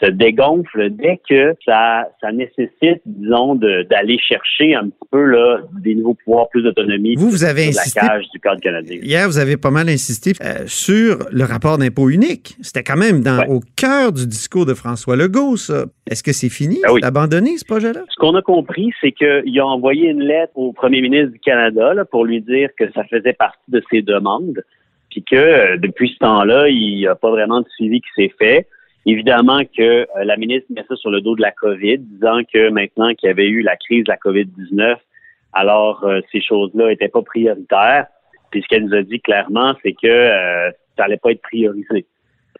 se 0.00 0.06
dégonfle 0.06 0.90
dès 0.90 1.20
que 1.28 1.54
ça, 1.64 2.08
ça 2.20 2.32
nécessite, 2.32 3.02
disons, 3.06 3.54
d'aller 3.54 4.18
chercher 4.18 4.74
un 4.74 4.84
petit 4.88 5.08
peu 5.10 5.22
là, 5.24 5.58
des 5.82 5.94
nouveaux 5.94 6.14
pouvoirs, 6.24 6.48
plus 6.48 6.62
d'autonomie. 6.62 7.14
Vous, 7.16 7.30
vous 7.30 7.44
avez 7.44 7.68
insisté. 7.68 8.00
La 8.02 8.08
cage 8.08 8.24
du 8.32 8.40
Code 8.40 8.60
canadien. 8.60 8.98
Hier, 9.02 9.26
vous 9.26 9.38
avez 9.38 9.56
pas 9.56 9.70
mal 9.70 9.88
insisté 9.88 10.32
euh, 10.42 10.64
sur 10.66 11.18
le 11.30 11.44
rapport 11.44 11.78
d'impôt 11.78 12.08
unique. 12.10 12.56
C'était 12.62 12.82
quand 12.82 12.96
même 12.96 13.20
dans, 13.22 13.38
Ouais. 13.38 13.48
au 13.48 13.60
cœur 13.76 14.12
du 14.12 14.26
discours 14.26 14.66
de 14.66 14.74
François 14.74 15.16
Legault, 15.16 15.56
ça. 15.56 15.84
Est-ce 16.10 16.22
que 16.22 16.32
c'est 16.32 16.48
fini? 16.50 16.78
Oui. 16.90 17.00
C'est 17.00 17.06
abandonné, 17.06 17.56
ce 17.58 17.64
projet-là? 17.64 18.00
Ce 18.08 18.16
qu'on 18.16 18.34
a 18.34 18.42
compris, 18.42 18.90
c'est 19.00 19.12
qu'il 19.12 19.58
a 19.60 19.66
envoyé 19.66 20.08
une 20.10 20.22
lettre 20.22 20.52
au 20.54 20.72
premier 20.72 21.00
ministre 21.00 21.32
du 21.32 21.38
Canada 21.38 21.94
là, 21.94 22.04
pour 22.04 22.24
lui 22.24 22.40
dire 22.40 22.70
que 22.78 22.90
ça 22.92 23.04
faisait 23.04 23.32
partie 23.32 23.58
de 23.68 23.82
ses 23.90 24.02
demandes, 24.02 24.62
puis 25.10 25.22
que 25.22 25.36
euh, 25.36 25.76
depuis 25.78 26.10
ce 26.14 26.18
temps-là, 26.18 26.68
il 26.68 26.96
n'y 26.96 27.06
a 27.06 27.14
pas 27.14 27.30
vraiment 27.30 27.60
de 27.60 27.66
suivi 27.76 28.00
qui 28.00 28.08
s'est 28.16 28.32
fait. 28.38 28.66
Évidemment 29.04 29.62
que 29.64 29.82
euh, 29.82 30.24
la 30.24 30.36
ministre 30.36 30.66
met 30.70 30.84
ça 30.88 30.94
sur 30.96 31.10
le 31.10 31.20
dos 31.20 31.34
de 31.34 31.42
la 31.42 31.50
COVID, 31.50 31.98
disant 31.98 32.40
que 32.52 32.70
maintenant 32.70 33.12
qu'il 33.14 33.26
y 33.26 33.30
avait 33.30 33.48
eu 33.48 33.62
la 33.62 33.76
crise 33.76 34.04
de 34.04 34.10
la 34.10 34.16
COVID-19, 34.16 34.96
alors 35.52 36.04
euh, 36.04 36.20
ces 36.30 36.40
choses-là 36.40 36.88
n'étaient 36.88 37.08
pas 37.08 37.22
prioritaires. 37.22 38.06
Puis 38.50 38.62
ce 38.62 38.68
qu'elle 38.68 38.84
nous 38.86 38.94
a 38.94 39.02
dit 39.02 39.20
clairement, 39.20 39.74
c'est 39.82 39.92
que 39.92 40.06
euh, 40.06 40.70
ça 40.96 41.04
allait 41.04 41.16
pas 41.16 41.32
être 41.32 41.42
priorisé. 41.42 42.06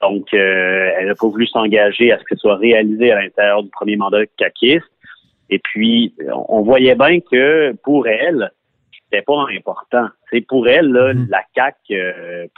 Donc, 0.00 0.34
euh, 0.34 0.90
elle 0.98 1.06
n'a 1.06 1.14
pas 1.14 1.28
voulu 1.28 1.46
s'engager 1.46 2.12
à 2.12 2.18
ce 2.18 2.24
que 2.24 2.34
ce 2.34 2.40
soit 2.40 2.56
réalisé 2.56 3.12
à 3.12 3.22
l'intérieur 3.22 3.62
du 3.62 3.70
premier 3.70 3.96
mandat 3.96 4.26
caquiste. 4.36 4.90
Et 5.48 5.58
puis, 5.58 6.14
on 6.48 6.62
voyait 6.62 6.94
bien 6.94 7.20
que 7.20 7.72
pour 7.84 8.08
elle, 8.08 8.50
c'était 9.12 9.22
pas 9.24 9.44
important. 9.56 10.06
C'est 10.30 10.40
pour 10.40 10.66
elle, 10.68 10.90
là, 10.90 11.12
Mhm. 11.12 11.26
la 11.30 11.42
CAC 11.54 11.76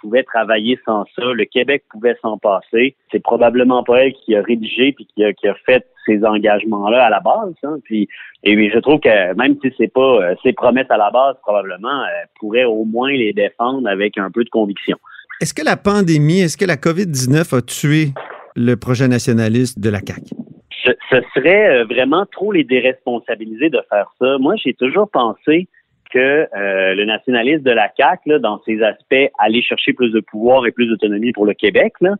pouvait 0.00 0.22
travailler 0.22 0.78
sans 0.84 1.04
ça, 1.16 1.24
le 1.32 1.44
Québec 1.44 1.82
pouvait 1.90 2.16
s'en 2.22 2.38
passer. 2.38 2.94
C'est 3.10 3.22
probablement 3.22 3.82
pas 3.82 4.04
elle 4.04 4.12
qui 4.12 4.36
a 4.36 4.42
rédigé 4.42 4.92
puis 4.92 5.06
qui 5.14 5.24
a, 5.24 5.32
qui 5.32 5.48
a 5.48 5.54
fait 5.66 5.84
ces 6.06 6.24
engagements-là 6.24 7.04
à 7.06 7.10
la 7.10 7.20
base. 7.20 7.54
hein. 7.64 7.78
Puis, 7.84 8.08
et 8.44 8.54
oui, 8.56 8.70
je 8.72 8.78
trouve 8.78 9.00
que 9.00 9.34
même 9.34 9.56
si 9.62 9.72
c'est 9.76 9.92
pas 9.92 10.00
euh, 10.22 10.34
ses 10.42 10.52
promesses 10.52 10.90
à 10.90 10.96
la 10.96 11.10
base, 11.10 11.34
probablement, 11.42 12.04
elle 12.06 12.28
pourrait 12.38 12.64
au 12.64 12.84
moins 12.84 13.10
les 13.10 13.32
défendre 13.32 13.88
avec 13.88 14.16
un 14.18 14.30
peu 14.30 14.44
de 14.44 14.50
conviction. 14.50 14.96
Est-ce 15.40 15.54
que 15.54 15.64
la 15.64 15.76
pandémie, 15.76 16.40
est-ce 16.40 16.56
que 16.56 16.64
la 16.66 16.76
COVID-19 16.76 17.56
a 17.56 17.62
tué 17.62 18.08
le 18.54 18.76
projet 18.76 19.08
nationaliste 19.08 19.80
de 19.80 19.90
la 19.90 19.98
CAQ? 19.98 20.22
ce, 20.84 20.90
ce 21.10 21.16
serait 21.34 21.78
euh, 21.80 21.84
vraiment 21.86 22.26
trop 22.30 22.52
les 22.52 22.62
déresponsabiliser 22.62 23.70
de 23.70 23.80
faire 23.88 24.12
ça. 24.20 24.36
Moi, 24.38 24.54
j'ai 24.62 24.74
toujours 24.74 25.08
pensé 25.10 25.66
que 26.14 26.48
euh, 26.56 26.94
le 26.94 27.04
nationalisme 27.04 27.64
de 27.64 27.72
la 27.72 27.90
CAQ, 27.96 28.30
là, 28.30 28.38
dans 28.38 28.62
ses 28.62 28.80
aspects, 28.82 29.30
aller 29.38 29.62
chercher 29.62 29.92
plus 29.92 30.10
de 30.10 30.20
pouvoir 30.20 30.64
et 30.64 30.70
plus 30.70 30.86
d'autonomie 30.86 31.32
pour 31.32 31.44
le 31.44 31.54
Québec, 31.54 31.94
là, 32.00 32.14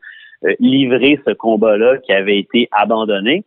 euh, 0.44 0.54
livrer 0.58 1.20
ce 1.24 1.32
combat-là 1.32 1.98
qui 1.98 2.12
avait 2.12 2.38
été 2.38 2.68
abandonné, 2.72 3.44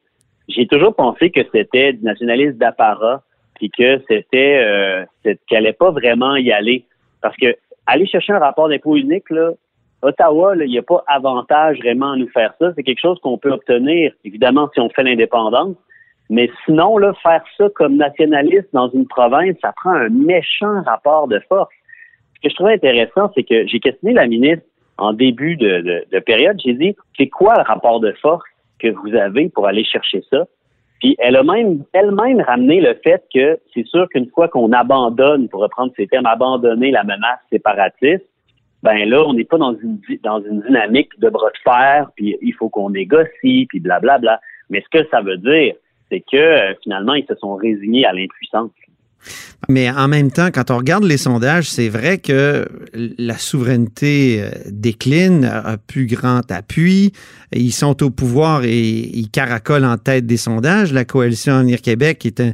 j'ai 0.48 0.66
toujours 0.66 0.96
pensé 0.96 1.32
que 1.32 1.42
c'était 1.54 1.92
du 1.92 2.06
nationalisme 2.06 2.58
d'apparat, 2.58 3.22
puis 3.56 3.70
que 3.70 4.02
c'était 4.08 4.62
euh, 4.64 5.06
qu'elle 5.24 5.58
allait 5.58 5.74
pas 5.74 5.92
vraiment 5.92 6.38
y 6.38 6.52
aller. 6.52 6.86
Parce 7.22 7.36
que 7.36 7.54
aller 7.86 8.08
chercher 8.08 8.32
un 8.32 8.40
rapport 8.40 8.70
d'impôt 8.70 8.96
unique, 8.96 9.30
là, 9.30 9.52
Ottawa, 10.02 10.56
il 10.56 10.70
n'y 10.70 10.78
a 10.78 10.84
pas 10.84 11.04
avantage 11.08 11.80
vraiment 11.80 12.12
à 12.12 12.16
nous 12.16 12.30
faire 12.30 12.54
ça. 12.60 12.72
C'est 12.76 12.84
quelque 12.84 13.02
chose 13.02 13.20
qu'on 13.20 13.38
peut 13.38 13.52
obtenir, 13.52 14.14
évidemment, 14.24 14.70
si 14.74 14.80
on 14.80 14.90
fait 14.90 15.04
l'indépendance. 15.04 15.76
Mais 16.30 16.50
sinon, 16.66 16.98
là, 16.98 17.14
faire 17.24 17.44
ça 17.58 17.70
comme 17.76 17.96
nationaliste 17.96 18.68
dans 18.74 18.90
une 18.90 19.08
province, 19.08 19.56
ça 19.62 19.74
prend 19.76 19.92
un 19.92 20.10
méchant 20.10 20.82
rapport 20.86 21.28
de 21.28 21.40
force. 21.48 21.74
Ce 22.36 22.42
que 22.42 22.50
je 22.50 22.56
trouvais 22.56 22.74
intéressant, 22.74 23.32
c'est 23.34 23.44
que 23.44 23.66
j'ai 23.68 23.80
questionné 23.80 24.14
la 24.14 24.28
ministre 24.28 24.66
en 24.98 25.14
début 25.14 25.56
de, 25.56 25.82
de- 25.82 26.06
de 26.12 26.20
période. 26.20 26.60
J'ai 26.64 26.74
dit, 26.74 26.96
c'est 27.18 27.28
quoi 27.28 27.56
le 27.56 27.64
rapport 27.64 28.00
de 28.00 28.12
force 28.22 28.44
que 28.80 28.90
vous 28.90 29.16
avez 29.16 29.50
pour 29.50 29.68
aller 29.68 29.84
chercher 29.86 30.22
ça? 30.30 30.46
Puis 31.00 31.16
elle 31.20 31.36
a 31.36 31.44
même 31.44 31.84
elle-même 31.94 32.42
ramené 32.42 32.82
le 32.82 32.96
fait 33.04 33.24
que 33.34 33.60
c'est 33.74 33.86
sûr 33.86 34.10
qu'une 34.10 34.30
fois 34.32 34.48
qu'on 34.48 34.72
abandonne, 34.72 35.48
pour 35.48 35.62
reprendre 35.62 35.94
ces 35.96 36.08
termes, 36.08 36.26
abandonner 36.26 36.92
la 36.92 37.04
menace 37.04 37.40
séparatiste, 37.52 38.26
ben 38.84 39.08
là, 39.10 39.24
on 39.26 39.34
n'est 39.34 39.44
pas 39.44 39.58
dans 39.58 39.76
une 39.76 40.00
dans 40.24 40.42
une 40.42 40.62
dynamique 40.62 41.12
de 41.20 41.30
bras 41.30 41.50
de 41.50 41.58
fer, 41.64 42.10
puis 42.16 42.36
il 42.42 42.54
faut 42.54 42.70
qu'on 42.70 42.90
négocie, 42.90 43.68
puis 43.70 43.80
blablabla. 43.80 44.40
Mais 44.70 44.82
ce 44.82 45.00
que 45.00 45.08
ça 45.10 45.22
veut 45.22 45.38
dire, 45.38 45.76
c'est 46.12 46.24
que 46.32 46.38
euh, 46.38 46.74
finalement, 46.84 47.14
ils 47.14 47.26
se 47.28 47.36
sont 47.36 47.56
résignés 47.56 48.06
à 48.06 48.14
l'impuissance. 48.14 48.72
Mais 49.68 49.90
en 49.90 50.08
même 50.08 50.32
temps, 50.32 50.50
quand 50.54 50.70
on 50.72 50.78
regarde 50.78 51.04
les 51.04 51.18
sondages, 51.18 51.68
c'est 51.70 51.90
vrai 51.90 52.20
que 52.20 52.66
la 52.94 53.38
souveraineté 53.38 54.40
euh, 54.42 54.50
décline, 54.70 55.44
a 55.46 55.78
plus 55.78 56.06
grand 56.06 56.50
appui. 56.52 57.12
Ils 57.52 57.74
sont 57.74 58.04
au 58.04 58.10
pouvoir 58.12 58.64
et 58.64 58.80
ils 58.80 59.30
caracolent 59.30 59.84
en 59.84 59.98
tête 59.98 60.26
des 60.28 60.38
sondages. 60.38 60.94
La 60.94 61.04
coalition 61.04 61.56
Avenir 61.56 61.82
Québec 61.82 62.26
est 62.26 62.40
un, 62.40 62.54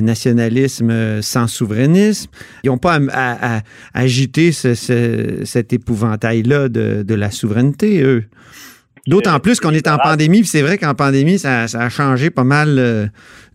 nationalisme 0.00 0.90
euh, 0.90 1.20
sans 1.22 1.48
souverainisme. 1.48 2.30
Ils 2.62 2.68
n'ont 2.68 2.78
pas 2.78 2.98
à, 3.12 3.60
agiter 3.92 4.52
ce- 4.52 4.74
ce- 4.74 5.40
cet 5.44 5.72
épouvantail-là 5.72 6.68
de, 6.68 7.02
de 7.02 7.14
la 7.14 7.30
souveraineté, 7.32 8.00
eux. 8.02 8.24
D'autant 9.06 9.38
plus 9.38 9.60
qu'on 9.60 9.70
est 9.70 9.86
en 9.86 9.98
pandémie, 9.98 10.38
puis 10.40 10.48
c'est 10.48 10.62
vrai 10.62 10.78
qu'en 10.78 10.94
pandémie, 10.94 11.38
ça, 11.38 11.68
ça 11.68 11.80
a 11.80 11.88
changé 11.90 12.30
pas 12.30 12.44
mal 12.44 12.78
euh, 12.78 13.06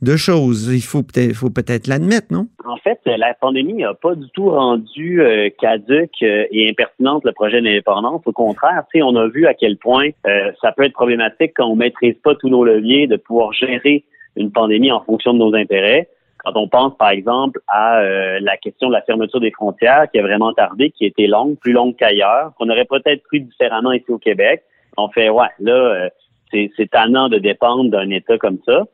de 0.02 0.16
choses. 0.16 0.70
Il 0.72 0.84
faut 0.84 1.02
peut-être 1.02 1.34
faut 1.34 1.50
peut-être 1.50 1.88
l'admettre, 1.88 2.28
non? 2.30 2.48
En 2.66 2.78
fait, 2.78 3.00
euh, 3.08 3.18
la 3.18 3.34
pandémie 3.34 3.74
n'a 3.74 3.96
pas 3.96 4.14
du 4.14 4.30
tout 4.30 4.50
rendu 4.50 5.22
euh, 5.22 5.50
caduque 5.60 6.22
euh, 6.22 6.46
et 6.52 6.70
impertinente 6.70 7.24
le 7.26 7.32
projet 7.32 7.62
d'indépendance. 7.62 8.22
Au 8.26 8.32
contraire, 8.32 8.84
on 8.96 9.16
a 9.16 9.28
vu 9.28 9.48
à 9.48 9.56
quel 9.56 9.78
point 9.78 10.10
euh, 10.28 10.52
ça 10.62 10.72
peut 10.72 10.84
être 10.84 10.94
problématique 10.94 11.54
quand 11.56 11.66
on 11.66 11.76
maîtrise 11.76 12.16
pas 12.24 12.36
tous 12.36 12.50
nos 12.50 12.64
leviers 12.64 13.08
de 13.08 13.18
pouvoir 13.18 13.52
gérer 13.54 14.04
une 14.36 14.52
pandémie 14.52 14.92
en 14.92 15.02
fonction 15.02 15.34
de 15.34 15.40
nos 15.40 15.56
intérêts. 15.56 16.10
Quand 16.46 16.54
on 16.56 16.68
pense, 16.68 16.96
par 16.98 17.10
exemple, 17.10 17.60
à 17.68 18.00
euh, 18.00 18.40
la 18.40 18.56
question 18.56 18.88
de 18.88 18.94
la 18.94 19.02
fermeture 19.02 19.42
des 19.42 19.52
frontières 19.52 20.06
qui 20.12 20.20
a 20.20 20.22
vraiment 20.22 20.54
tardé, 20.54 20.92
qui 20.92 21.04
a 21.04 21.08
été 21.08 21.28
longue, 21.28 21.58
plus 21.58 21.74
longue 21.74 21.96
qu'ailleurs, 21.98 22.54
qu'on 22.58 22.70
aurait 22.70 22.86
peut-être 22.86 23.24
pris 23.24 23.42
différemment 23.42 23.92
ici 23.92 24.06
au 24.10 24.20
Québec. 24.20 24.64
On 24.98 25.10
fait, 25.10 25.30
ouais, 25.30 25.48
là, 25.60 25.74
euh, 25.74 26.10
c'est 26.52 26.90
tannant 26.92 27.30
de 27.30 27.38
dépendre 27.38 27.90
d'un 27.90 28.10
État 28.10 28.38
comme 28.38 28.60
ça. 28.66 28.86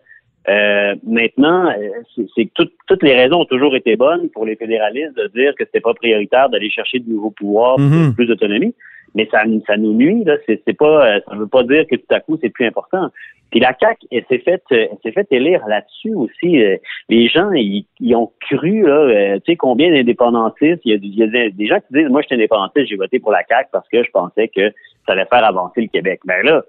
Euh, 0.48 0.96
maintenant, 1.04 1.70
euh, 1.72 2.24
c'est 2.36 2.46
que 2.46 2.52
toutes- 2.54 2.74
toutes 2.88 3.04
les 3.04 3.16
raisons 3.16 3.42
ont 3.42 3.46
toujours 3.46 3.76
été 3.76 3.96
bonnes 3.96 4.30
pour 4.30 4.46
les 4.46 4.56
fédéralistes 4.56 5.16
de 5.18 5.28
dire 5.36 5.54
que 5.56 5.66
c'était 5.66 5.80
pas 5.82 5.94
prioritaire 5.94 6.50
d'aller 6.50 6.70
chercher 6.70 7.00
de 7.00 7.10
nouveaux 7.10 7.32
pouvoirs, 7.32 7.80
Mhm. 7.80 8.14
plus 8.16 8.26
d'autonomie. 8.28 8.76
Mais 9.16 9.28
ça, 9.32 9.46
nous- 9.46 9.64
ça 9.66 9.78
nous 9.78 9.94
nuit. 9.94 10.24
Là, 10.26 10.36
c'est 10.46 10.78
pas, 10.78 11.08
euh, 11.16 11.20
ça 11.28 11.36
veut 11.36 11.48
pas 11.48 11.64
dire 11.64 11.86
que 11.90 11.96
tout 11.96 12.12
à 12.14 12.20
coup 12.20 12.38
c'est 12.42 12.50
plus 12.50 12.66
important. 12.68 13.08
Puis 13.50 13.62
la 13.62 13.72
CAC, 13.74 14.00
elle 14.12 14.26
s'est 14.28 14.40
fait, 14.40 14.62
euh, 14.74 14.88
elle 14.92 14.98
s'est 15.02 15.14
fait 15.14 15.28
élire 15.32 15.66
là-dessus 15.68 16.14
aussi. 16.14 16.62
Les 17.08 17.28
gens, 17.30 17.50
ils, 17.54 17.86
ils 18.02 18.16
ont 18.16 18.32
cru 18.42 18.82
là, 18.86 19.38
tu 19.40 19.52
sais 19.52 19.56
combien 19.56 19.90
d'indépendantistes. 19.90 20.82
Il 20.84 20.92
y, 20.92 20.94
a, 20.94 20.98
il 21.02 21.16
y 21.16 21.24
a 21.24 21.50
des- 21.50 21.68
gens 21.68 21.78
qui 21.80 21.94
disent, 21.94 22.10
moi, 22.10 22.22
je 22.22 22.28
suis 22.28 22.36
indépendantiste, 22.36 22.88
j'ai 22.90 22.98
voté 22.98 23.20
pour 23.20 23.32
la 23.32 23.44
CAC 23.44 23.70
parce 23.72 23.88
que 23.88 24.04
je 24.04 24.12
pensais 24.12 24.50
que 24.50 24.70
ça 25.08 25.14
allait 25.14 25.26
faire 25.26 25.46
avancer 25.46 25.82
le 25.82 25.88
Québec. 25.88 26.20
Ben 26.26 26.44
là, 26.44 26.64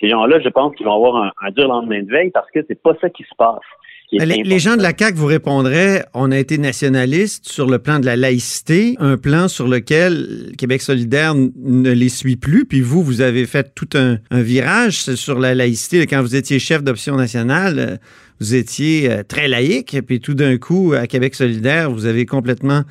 ces 0.00 0.08
gens-là, 0.08 0.40
je 0.42 0.48
pense 0.48 0.74
qu'ils 0.74 0.86
vont 0.86 0.96
avoir 0.96 1.16
un, 1.16 1.30
un 1.42 1.50
dur 1.50 1.68
lendemain 1.68 2.02
de 2.02 2.10
veille 2.10 2.30
parce 2.32 2.50
que 2.52 2.60
c'est 2.66 2.80
pas 2.80 2.94
ça 3.00 3.08
qui 3.10 3.22
se 3.22 3.34
passe. 3.36 3.60
qui 4.08 4.18
Les, 4.18 4.42
les 4.42 4.58
gens 4.58 4.76
de 4.76 4.82
la 4.82 4.92
CAQ 4.96 5.16
vous 5.16 5.26
répondraient 5.26 6.04
on 6.14 6.30
a 6.32 6.38
été 6.38 6.58
nationaliste 6.58 7.48
sur 7.48 7.68
le 7.68 7.78
plan 7.78 7.98
de 8.00 8.06
la 8.06 8.16
laïcité, 8.16 8.96
un 8.98 9.16
plan 9.16 9.48
sur 9.48 9.68
lequel 9.68 10.52
Québec 10.58 10.82
solidaire 10.82 11.34
ne 11.34 11.90
les 11.90 12.08
suit 12.08 12.36
plus. 12.36 12.64
Puis 12.64 12.80
vous, 12.80 13.02
vous 13.02 13.20
avez 13.20 13.46
fait 13.46 13.74
tout 13.74 13.88
un, 13.94 14.18
un 14.30 14.42
virage 14.42 14.96
sur 15.14 15.38
la 15.38 15.54
laïcité. 15.54 16.06
Quand 16.06 16.22
vous 16.22 16.36
étiez 16.36 16.58
chef 16.58 16.82
d'option 16.82 17.16
nationale, 17.16 17.78
euh, 17.78 17.96
vous 18.44 18.54
étiez 18.54 19.10
euh, 19.10 19.22
très 19.26 19.48
laïque, 19.48 19.96
puis 20.06 20.20
tout 20.20 20.34
d'un 20.34 20.58
coup, 20.58 20.92
à 20.92 21.06
Québec 21.06 21.34
solidaire, 21.34 21.90
vous 21.90 22.04
avez 22.04 22.26
complètement 22.26 22.82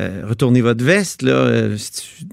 euh, 0.00 0.22
retourné 0.26 0.62
votre 0.62 0.82
veste. 0.82 1.20
Là. 1.20 1.32
Euh, 1.32 1.76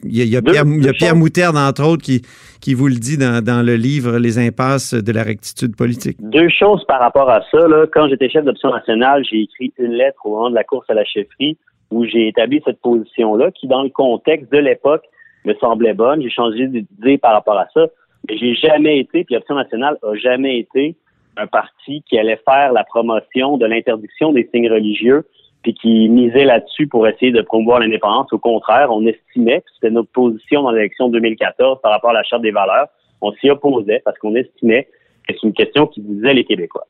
il 0.04 0.16
y 0.16 0.38
a, 0.38 0.42
Pierre, 0.42 0.64
il 0.66 0.86
y 0.86 0.88
a 0.88 0.94
Pierre 0.94 1.18
Moutarde, 1.18 1.58
entre 1.58 1.86
autres, 1.86 2.02
qui, 2.02 2.22
qui 2.62 2.74
vous 2.74 2.88
le 2.88 2.96
dit 2.96 3.18
dans, 3.18 3.44
dans, 3.44 3.66
le 3.66 3.76
livre 3.76 4.18
Les 4.18 4.40
impasses 4.40 4.94
de 4.94 5.12
la 5.12 5.24
rectitude 5.24 5.76
politique. 5.76 6.16
Deux 6.22 6.48
choses 6.48 6.86
par 6.86 7.02
rapport 7.02 7.30
à 7.30 7.42
ça. 7.52 7.68
Là. 7.68 7.86
Quand 7.92 8.08
j'étais 8.08 8.30
chef 8.30 8.46
d'option 8.46 8.72
nationale, 8.72 9.26
j'ai 9.30 9.42
écrit 9.42 9.74
une 9.78 9.92
lettre 9.92 10.26
au 10.26 10.36
moment 10.36 10.50
de 10.50 10.56
la 10.56 10.64
course 10.64 10.90
à 10.90 10.94
la 10.94 11.04
chefferie 11.04 11.58
où 11.92 12.06
j'ai 12.06 12.30
établi 12.30 12.62
cette 12.64 12.80
position-là, 12.80 13.52
qui, 13.52 13.68
dans 13.68 13.84
le 13.84 13.90
contexte 13.90 14.50
de 14.54 14.60
l'époque, 14.60 15.04
me 15.44 15.54
semblait 15.56 15.94
bonne. 15.94 16.22
J'ai 16.22 16.30
changé 16.30 16.68
d'idée 16.68 17.18
par 17.18 17.34
rapport 17.34 17.58
à 17.58 17.68
ça. 17.74 17.88
Mais 18.30 18.38
j'ai 18.38 18.56
jamais 18.56 19.00
été, 19.00 19.26
puis 19.26 19.36
Option 19.36 19.56
nationale 19.56 19.98
a 20.02 20.16
jamais 20.16 20.60
été 20.60 20.96
un 21.40 21.48
parti 21.48 22.04
qui 22.08 22.20
allait 22.20 22.42
faire 22.48 22.74
la 22.74 22.84
promotion 22.84 23.58
de 23.58 23.66
l'interdiction 23.66 24.32
des 24.32 24.50
signes 24.54 24.70
religieux 24.70 25.26
puis 25.64 25.74
qui 25.74 26.08
misait 26.10 26.46
là-dessus 26.46 26.88
pour 26.88 27.08
essayer 27.08 27.32
de 27.32 27.42
promouvoir 27.42 27.80
l'indépendance. 27.80 28.32
Au 28.32 28.40
contraire, 28.40 28.92
on 28.92 29.06
estimait, 29.06 29.64
c'était 29.76 29.92
notre 29.92 30.12
position 30.12 30.64
dans 30.64 30.72
l'élection 30.72 31.10
2014 31.10 31.82
par 31.82 31.92
rapport 31.92 32.12
à 32.12 32.14
la 32.14 32.24
Charte 32.24 32.42
des 32.42 32.52
valeurs, 32.52 32.88
on 33.22 33.34
s'y 33.34 33.50
opposait 33.50 34.02
parce 34.06 34.18
qu'on 34.20 34.36
estimait 34.36 34.88
que 35.28 35.34
c'est 35.34 35.44
une 35.44 35.54
question 35.54 35.88
qui 35.88 36.02
visait 36.02 36.34
les 36.34 36.46
Québécois. 36.46 36.88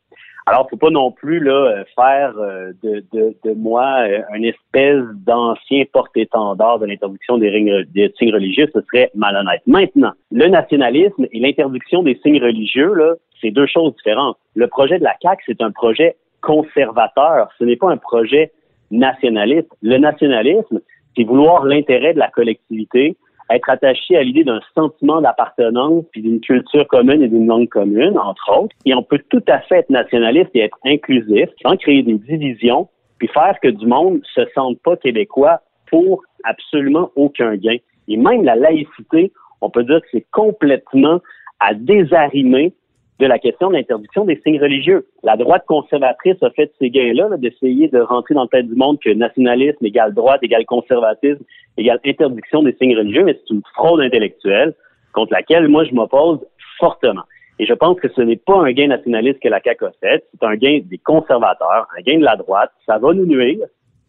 Alors, 0.50 0.68
faut 0.68 0.78
pas 0.78 0.90
non 0.90 1.12
plus 1.12 1.40
là 1.40 1.52
euh, 1.52 1.84
faire 1.96 2.34
euh, 2.40 2.72
de, 2.82 3.04
de, 3.14 3.36
de, 3.46 3.54
moi 3.54 3.86
euh, 4.00 4.22
une 4.34 4.46
espèce 4.46 5.04
d'ancien 5.28 5.84
porte-étendard 5.94 6.80
de 6.80 6.88
l'interdiction 6.88 7.38
des, 7.38 7.86
des, 7.94 8.12
signes 8.18 8.34
religieux, 8.34 8.68
ce 8.74 8.82
serait 8.82 9.12
malhonnête. 9.14 9.62
Maintenant, 9.68 10.12
le 10.32 10.48
nationalisme 10.48 11.28
et 11.32 11.40
l'interdiction 11.40 12.02
des 12.02 12.20
signes 12.24 12.42
religieux, 12.42 12.92
c'est 13.40 13.52
deux 13.52 13.68
choses 13.68 13.94
différentes. 13.98 14.38
Le 14.56 14.66
projet 14.66 14.98
de 14.98 15.04
la 15.04 15.16
CAQ, 15.22 15.44
c'est 15.46 15.62
un 15.62 15.70
projet 15.70 16.16
conservateur. 16.42 17.50
Ce 17.60 17.64
n'est 17.64 17.78
pas 17.78 17.92
un 17.92 17.98
projet 17.98 18.52
nationaliste. 18.90 19.70
Le 19.84 20.00
nationalisme, 20.00 20.80
c'est 21.16 21.26
vouloir 21.26 21.64
l'intérêt 21.64 22.16
de 22.16 22.20
la 22.20 22.30
collectivité, 22.30 23.16
être 23.50 23.70
attaché 23.70 24.16
à 24.16 24.24
l'idée 24.24 24.44
d'un 24.44 24.62
sentiment 24.76 25.22
d'appartenance, 25.22 26.06
puis 26.12 26.22
d'une 26.22 26.40
culture 26.40 26.88
commune 26.88 27.22
et 27.24 27.28
d'une 27.28 27.48
langue 27.48 27.70
commune, 27.70 28.18
entre 28.18 28.60
autres. 28.62 28.76
Et 28.86 28.94
on 28.94 29.04
peut 29.04 29.22
tout 29.30 29.44
à 29.48 29.60
fait 29.62 29.80
être 29.80 29.90
nationaliste 29.90 30.52
et 30.54 30.62
être 30.62 30.78
inclusif, 30.86 31.50
sans 31.64 31.76
créer 31.78 32.04
des 32.04 32.16
divisions, 32.16 32.88
puis 33.18 33.28
faire 33.28 33.58
que 33.62 33.68
du 33.68 33.86
monde 33.86 34.22
se 34.34 34.42
sente 34.54 34.80
pas 34.82 34.96
québécois 34.98 35.62
pour 35.90 36.24
absolument 36.44 37.12
aucun 37.16 37.56
gain. 37.56 37.78
Et 38.08 38.18
même 38.18 38.44
la 38.44 38.56
laïcité, 38.56 39.32
on 39.62 39.70
peut 39.70 39.84
dire 39.84 40.02
que 40.02 40.08
c'est 40.12 40.26
complètement 40.32 41.20
à 41.60 41.74
désarrimer 41.74 42.74
de 43.20 43.26
la 43.26 43.38
question 43.38 43.70
de 43.70 43.76
l'interdiction 43.76 44.24
des 44.24 44.40
signes 44.46 44.62
religieux. 44.62 45.06
La 45.24 45.36
droite 45.36 45.66
conservatrice 45.68 46.42
a 46.42 46.50
fait 46.52 46.72
ces 46.80 46.90
gains-là 46.90 47.30
d'essayer 47.38 47.90
de 47.90 48.00
rentrer 48.00 48.34
dans 48.34 48.44
le 48.44 48.48
tête 48.48 48.68
du 48.68 48.76
monde 48.76 48.98
que 49.00 49.10
nationalisme 49.10 49.86
égale 49.86 50.14
droite 50.14 50.42
égale 50.42 50.66
conservatisme 50.66 51.44
égale 51.78 52.00
interdiction 52.06 52.64
des 52.64 52.74
signes 52.82 52.98
religieux, 52.98 53.24
mais 53.24 53.34
c'est 53.34 53.54
une 53.54 53.62
fraude 53.76 54.00
intellectuelle 54.00 54.74
contre 55.14 55.34
laquelle 55.34 55.68
moi 55.68 55.84
je 55.84 55.94
m'oppose 55.94 56.40
fortement. 56.78 57.24
Et 57.60 57.66
je 57.66 57.74
pense 57.74 58.00
que 58.00 58.08
ce 58.08 58.22
n'est 58.22 58.38
pas 58.38 58.58
un 58.58 58.72
gain 58.72 58.88
nationaliste 58.88 59.42
que 59.42 59.50
la 59.50 59.60
CAQ 59.62 59.86
fait, 60.00 60.24
c'est 60.32 60.46
un 60.46 60.56
gain 60.56 60.80
des 60.84 60.98
conservateurs, 60.98 61.88
un 61.98 62.02
gain 62.02 62.20
de 62.20 62.24
la 62.24 62.38
droite. 62.38 62.72
Ça 62.86 62.98
va 63.00 63.14
nous 63.14 63.26
nuire. 63.26 63.66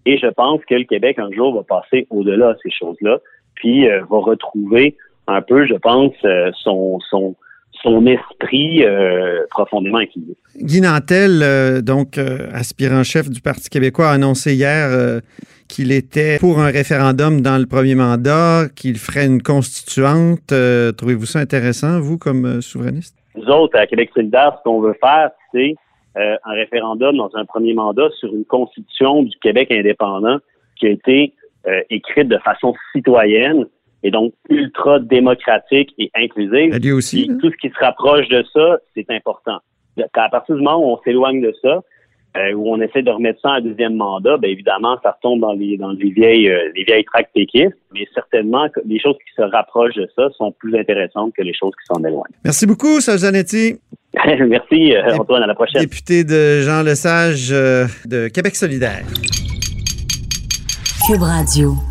Et 0.07 0.19
je 0.19 0.29
pense 0.29 0.65
que 0.65 0.77
le 0.77 0.85
Québec, 0.85 1.19
un 1.19 1.31
jour, 1.33 1.55
va 1.55 1.63
passer 1.63 2.07
au-delà 2.11 2.53
de 2.53 2.59
ces 2.63 2.71
choses-là, 2.71 3.19
puis 3.55 3.89
euh, 3.89 4.03
va 4.09 4.19
retrouver 4.19 4.97
un 5.27 5.43
peu, 5.43 5.67
je 5.67 5.75
pense, 5.75 6.15
euh, 6.25 6.51
son, 6.55 7.01
son, 7.11 7.35
son 7.83 8.07
esprit 8.07 8.85
euh, 8.85 9.45
profondément 9.51 9.99
incliné. 9.99 10.35
Guy 10.57 10.81
Nantel, 10.81 11.43
euh, 11.43 11.81
donc 11.81 12.19
euh, 12.19 12.49
aspirant-chef 12.53 13.31
du 13.31 13.41
Parti 13.41 13.71
québécois, 13.71 14.09
a 14.09 14.13
annoncé 14.13 14.55
hier 14.55 15.21
qu'il 15.69 15.93
était 15.93 16.39
pour 16.39 16.59
un 16.59 16.71
référendum 16.71 17.41
dans 17.41 17.59
le 17.59 17.67
premier 17.67 17.95
mandat, 17.95 18.65
qu'il 18.75 18.97
ferait 18.99 19.27
une 19.27 19.43
constituante. 19.43 20.53
Trouvez-vous 20.97 21.27
ça 21.27 21.39
intéressant, 21.39 22.01
vous, 22.01 22.19
comme 22.19 22.61
souverainiste? 22.61 23.17
Nous 23.37 23.47
autres, 23.47 23.79
à 23.79 23.87
Québec 23.87 24.11
solidaire, 24.15 24.57
ce 24.59 24.63
qu'on 24.65 24.81
veut 24.81 24.97
faire, 25.01 25.31
c'est 25.53 25.75
un 26.17 26.53
référendum 26.53 27.17
dans 27.17 27.31
un 27.35 27.45
premier 27.45 27.73
mandat 27.75 28.09
sur 28.19 28.35
une 28.35 28.45
constitution 28.45 29.23
du 29.23 29.37
Québec 29.39 29.71
indépendant 29.71 30.39
qui 30.77 30.87
a 30.87 30.91
été 30.91 31.35
écrite 31.89 32.27
de 32.27 32.39
façon 32.39 32.75
citoyenne, 32.93 33.67
et 34.03 34.11
donc 34.11 34.33
ultra 34.49 34.99
démocratique 34.99 35.93
et 35.99 36.11
inclusive. 36.15 36.75
aussi. 36.95 37.29
Tout 37.41 37.51
ce 37.51 37.57
qui 37.57 37.69
se 37.69 37.79
rapproche 37.79 38.29
de 38.29 38.45
ça, 38.53 38.79
c'est 38.95 39.11
important. 39.11 39.59
À 40.15 40.29
partir 40.29 40.57
du 40.57 40.63
moment 40.63 40.79
où 40.79 40.93
on 40.93 41.01
s'éloigne 41.03 41.43
de 41.43 41.55
ça, 41.61 41.83
euh, 42.37 42.53
où 42.53 42.73
on 42.73 42.81
essaie 42.81 43.03
de 43.03 43.11
remettre 43.11 43.41
ça 43.41 43.51
en 43.51 43.61
deuxième 43.61 43.97
mandat, 43.97 44.37
bien 44.37 44.51
évidemment, 44.51 44.97
ça 45.03 45.11
retombe 45.11 45.41
dans 45.41 45.53
les 45.53 45.77
dans 45.77 45.91
les 45.91 46.11
vieilles 46.11 46.49
euh, 46.49 46.71
les 46.77 46.85
vieilles 46.85 47.05
tracts 47.05 47.33
péquistes, 47.35 47.75
mais 47.93 48.07
certainement 48.15 48.69
les 48.87 49.01
choses 49.01 49.17
qui 49.17 49.35
se 49.35 49.43
rapprochent 49.43 49.97
de 49.97 50.09
ça 50.15 50.29
sont 50.39 50.53
plus 50.53 50.79
intéressantes 50.79 51.35
que 51.37 51.43
les 51.43 51.53
choses 51.53 51.73
qui 51.73 51.93
s'en 51.93 52.01
éloignent. 52.05 52.23
Merci 52.45 52.67
beaucoup, 52.67 53.01
Zanetti. 53.01 53.81
Merci, 54.15 54.95
euh, 54.95 55.17
Antoine, 55.19 55.43
à 55.43 55.47
la 55.49 55.55
prochaine. 55.57 55.83
Député 55.83 56.23
de 56.23 56.61
Jean 56.61 56.83
Lesage 56.85 57.51
de 57.51 58.29
Québec 58.29 58.55
solidaire. 58.55 59.03
Cube 61.07 61.23
Radio. 61.23 61.90